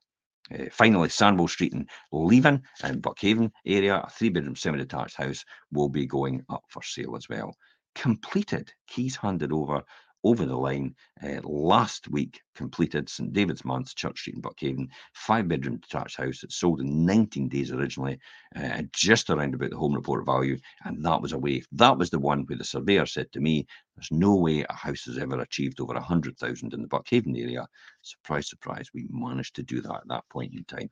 Uh, 0.53 0.65
finally, 0.71 1.09
Sandwell 1.09 1.49
Street 1.49 1.73
in 1.73 1.87
Leven 2.11 2.61
and 2.83 3.01
Buckhaven 3.01 3.51
area, 3.65 3.95
a 3.95 4.09
three 4.09 4.29
bedroom 4.29 4.55
semi 4.55 4.77
detached 4.77 5.17
house, 5.17 5.43
will 5.71 5.89
be 5.89 6.05
going 6.05 6.43
up 6.49 6.63
for 6.69 6.83
sale 6.83 7.15
as 7.15 7.27
well. 7.29 7.55
Completed, 7.95 8.71
keys 8.87 9.15
handed 9.15 9.51
over 9.51 9.81
over 10.25 10.45
the 10.45 10.57
line 10.57 10.95
uh, 11.23 11.39
last 11.43 12.09
week, 12.09 12.41
completed 12.55 13.07
St 13.07 13.31
David's 13.31 13.63
Manse, 13.63 13.93
Church 13.93 14.19
Street 14.19 14.35
in 14.35 14.41
Buckhaven, 14.41 14.89
five 15.13 15.47
bedroom 15.47 15.77
detached 15.77 16.17
house 16.17 16.41
that 16.41 16.51
sold 16.51 16.81
in 16.81 17.05
19 17.05 17.47
days 17.47 17.71
originally, 17.71 18.17
uh, 18.55 18.81
just 18.91 19.29
around 19.29 19.53
about 19.53 19.69
the 19.69 19.77
home 19.77 19.93
report 19.93 20.25
value, 20.25 20.57
and 20.83 21.05
that 21.05 21.21
was 21.21 21.31
away. 21.31 21.63
That 21.71 21.97
was 21.97 22.09
the 22.09 22.19
one 22.19 22.41
where 22.47 22.57
the 22.57 22.63
surveyor 22.63 23.05
said 23.05 23.31
to 23.33 23.39
me, 23.39 23.67
"There's 23.95 24.11
no 24.11 24.35
way 24.35 24.65
a 24.67 24.73
house 24.73 25.05
has 25.05 25.19
ever 25.19 25.39
achieved 25.39 25.79
over 25.79 25.93
a 25.93 26.01
hundred 26.01 26.37
thousand 26.37 26.73
in 26.73 26.81
the 26.81 26.87
Buckhaven 26.87 27.35
area." 27.37 27.67
Surprise, 28.01 28.49
surprise, 28.49 28.89
we 28.93 29.05
managed 29.09 29.55
to 29.57 29.63
do 29.63 29.79
that 29.81 29.93
at 29.93 30.07
that 30.07 30.27
point 30.29 30.53
in 30.55 30.63
time. 30.65 30.89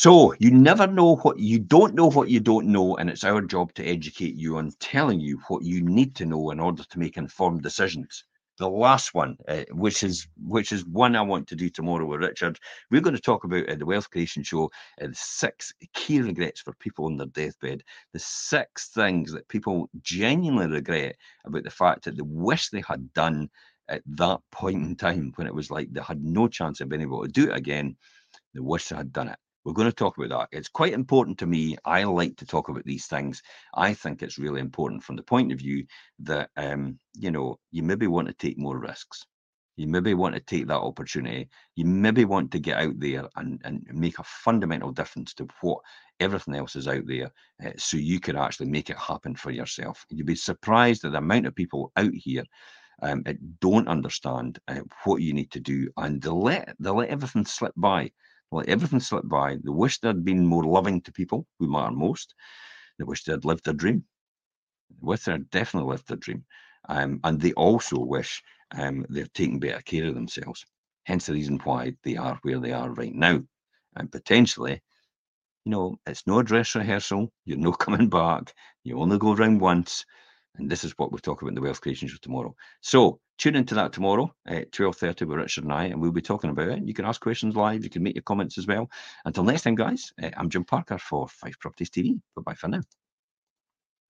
So 0.00 0.32
you 0.38 0.52
never 0.52 0.86
know 0.86 1.16
what 1.16 1.40
you 1.40 1.58
don't 1.58 1.92
know 1.96 2.08
what 2.08 2.30
you 2.30 2.38
don't 2.38 2.68
know, 2.68 2.96
and 2.96 3.10
it's 3.10 3.24
our 3.24 3.42
job 3.42 3.74
to 3.74 3.84
educate 3.84 4.36
you 4.36 4.58
on 4.58 4.70
telling 4.78 5.18
you 5.18 5.40
what 5.48 5.64
you 5.64 5.82
need 5.82 6.14
to 6.14 6.24
know 6.24 6.52
in 6.52 6.60
order 6.60 6.84
to 6.84 6.98
make 7.00 7.16
informed 7.16 7.64
decisions. 7.64 8.22
The 8.58 8.68
last 8.70 9.12
one, 9.12 9.36
uh, 9.48 9.64
which 9.72 10.04
is 10.04 10.28
which 10.36 10.70
is 10.70 10.86
one 10.86 11.16
I 11.16 11.22
want 11.22 11.48
to 11.48 11.56
do 11.56 11.68
tomorrow 11.68 12.06
with 12.06 12.20
Richard, 12.20 12.60
we're 12.92 13.00
going 13.00 13.16
to 13.16 13.20
talk 13.20 13.42
about 13.42 13.68
uh, 13.68 13.74
the 13.74 13.86
Wealth 13.86 14.08
Creation 14.08 14.44
Show, 14.44 14.70
uh, 15.02 15.08
six 15.14 15.72
key 15.94 16.20
regrets 16.20 16.60
for 16.60 16.74
people 16.74 17.06
on 17.06 17.16
their 17.16 17.26
deathbed, 17.26 17.82
the 18.12 18.20
six 18.20 18.90
things 18.90 19.32
that 19.32 19.48
people 19.48 19.90
genuinely 20.00 20.76
regret 20.76 21.16
about 21.44 21.64
the 21.64 21.70
fact 21.70 22.04
that 22.04 22.14
they 22.14 22.22
wish 22.24 22.68
they 22.68 22.84
had 22.86 23.12
done 23.14 23.50
at 23.88 24.02
that 24.06 24.38
point 24.52 24.76
in 24.76 24.94
time 24.94 25.32
when 25.34 25.48
it 25.48 25.54
was 25.54 25.72
like 25.72 25.92
they 25.92 26.02
had 26.02 26.22
no 26.22 26.46
chance 26.46 26.80
of 26.80 26.88
being 26.88 27.02
able 27.02 27.24
to 27.24 27.28
do 27.32 27.50
it 27.50 27.56
again. 27.56 27.96
They 28.54 28.60
wish 28.60 28.86
they 28.86 28.96
had 28.96 29.12
done 29.12 29.30
it. 29.30 29.38
We're 29.68 29.74
going 29.74 29.90
to 29.90 29.94
talk 29.94 30.16
about 30.16 30.30
that. 30.30 30.56
It's 30.56 30.70
quite 30.70 30.94
important 30.94 31.36
to 31.40 31.46
me. 31.46 31.76
I 31.84 32.02
like 32.04 32.38
to 32.38 32.46
talk 32.46 32.70
about 32.70 32.84
these 32.86 33.04
things. 33.04 33.42
I 33.74 33.92
think 33.92 34.22
it's 34.22 34.38
really 34.38 34.62
important 34.62 35.04
from 35.04 35.16
the 35.16 35.22
point 35.22 35.52
of 35.52 35.58
view 35.58 35.84
that 36.20 36.48
um, 36.56 36.98
you 37.14 37.30
know 37.30 37.58
you 37.70 37.82
maybe 37.82 38.06
want 38.06 38.28
to 38.28 38.32
take 38.32 38.56
more 38.56 38.78
risks. 38.78 39.26
You 39.76 39.86
maybe 39.86 40.14
want 40.14 40.34
to 40.36 40.40
take 40.40 40.68
that 40.68 40.78
opportunity. 40.78 41.50
You 41.76 41.84
maybe 41.84 42.24
want 42.24 42.50
to 42.52 42.58
get 42.58 42.78
out 42.78 42.98
there 42.98 43.28
and, 43.36 43.60
and 43.62 43.86
make 43.92 44.18
a 44.18 44.24
fundamental 44.24 44.90
difference 44.90 45.34
to 45.34 45.46
what 45.60 45.80
everything 46.18 46.54
else 46.54 46.74
is 46.74 46.88
out 46.88 47.06
there, 47.06 47.30
uh, 47.62 47.72
so 47.76 47.98
you 47.98 48.20
can 48.20 48.36
actually 48.36 48.70
make 48.70 48.88
it 48.88 48.96
happen 48.96 49.36
for 49.36 49.50
yourself. 49.50 50.06
You'd 50.08 50.24
be 50.24 50.34
surprised 50.34 51.04
at 51.04 51.12
the 51.12 51.18
amount 51.18 51.46
of 51.46 51.54
people 51.54 51.92
out 51.98 52.14
here 52.14 52.44
um, 53.02 53.22
don't 53.60 53.86
understand 53.86 54.60
uh, 54.68 54.80
what 55.04 55.20
you 55.20 55.34
need 55.34 55.50
to 55.50 55.60
do, 55.60 55.90
and 55.98 56.22
they 56.22 56.30
let 56.30 56.74
they 56.80 56.88
let 56.88 57.10
everything 57.10 57.44
slip 57.44 57.74
by 57.76 58.10
let 58.50 58.68
everything 58.68 59.00
slip 59.00 59.28
by. 59.28 59.54
They 59.56 59.70
wish 59.70 60.00
they'd 60.00 60.24
been 60.24 60.46
more 60.46 60.64
loving 60.64 61.00
to 61.02 61.12
people 61.12 61.46
who 61.58 61.70
matter 61.70 61.92
most. 61.92 62.34
They 62.98 63.04
wish 63.04 63.24
they'd 63.24 63.44
lived 63.44 63.64
their 63.64 63.74
dream. 63.74 64.04
Wish 65.00 65.24
they'd 65.24 65.50
definitely 65.50 65.90
lived 65.90 66.08
their 66.08 66.16
dream. 66.16 66.44
Um, 66.88 67.20
and 67.24 67.40
they 67.40 67.52
also 67.52 67.98
wish 67.98 68.42
um, 68.76 69.04
they're 69.08 69.26
taken 69.26 69.58
better 69.58 69.82
care 69.82 70.06
of 70.06 70.14
themselves. 70.14 70.64
Hence 71.04 71.26
the 71.26 71.34
reason 71.34 71.58
why 71.64 71.94
they 72.04 72.16
are 72.16 72.38
where 72.42 72.58
they 72.60 72.72
are 72.72 72.90
right 72.90 73.14
now. 73.14 73.42
And 73.96 74.10
potentially, 74.10 74.80
you 75.64 75.70
know, 75.72 75.98
it's 76.06 76.26
no 76.26 76.42
dress 76.42 76.74
rehearsal. 76.74 77.30
You're 77.44 77.58
no 77.58 77.72
coming 77.86 78.08
back. 78.08 78.52
You 78.84 78.98
only 79.00 79.18
go 79.18 79.34
around 79.34 79.60
once. 79.60 80.04
And 80.58 80.70
this 80.70 80.84
is 80.84 80.92
what 80.96 81.12
we'll 81.12 81.18
talk 81.18 81.40
about 81.40 81.50
in 81.50 81.54
the 81.54 81.60
Wealth 81.60 81.80
Creation 81.80 82.08
Show 82.08 82.18
tomorrow. 82.20 82.54
So 82.80 83.20
tune 83.38 83.56
into 83.56 83.74
that 83.76 83.92
tomorrow 83.92 84.34
at 84.46 84.72
12.30 84.72 85.26
with 85.26 85.38
Richard 85.38 85.64
and 85.64 85.72
I, 85.72 85.84
and 85.84 86.00
we'll 86.00 86.12
be 86.12 86.20
talking 86.20 86.50
about 86.50 86.68
it. 86.68 86.82
You 86.84 86.94
can 86.94 87.04
ask 87.04 87.20
questions 87.20 87.56
live. 87.56 87.84
You 87.84 87.90
can 87.90 88.02
make 88.02 88.14
your 88.14 88.22
comments 88.22 88.58
as 88.58 88.66
well. 88.66 88.90
Until 89.24 89.44
next 89.44 89.62
time, 89.62 89.76
guys, 89.76 90.12
uh, 90.22 90.30
I'm 90.36 90.50
Jim 90.50 90.64
Parker 90.64 90.98
for 90.98 91.28
Fife 91.28 91.58
Properties 91.58 91.90
TV. 91.90 92.20
Bye-bye 92.34 92.54
for 92.54 92.68
now. 92.68 92.97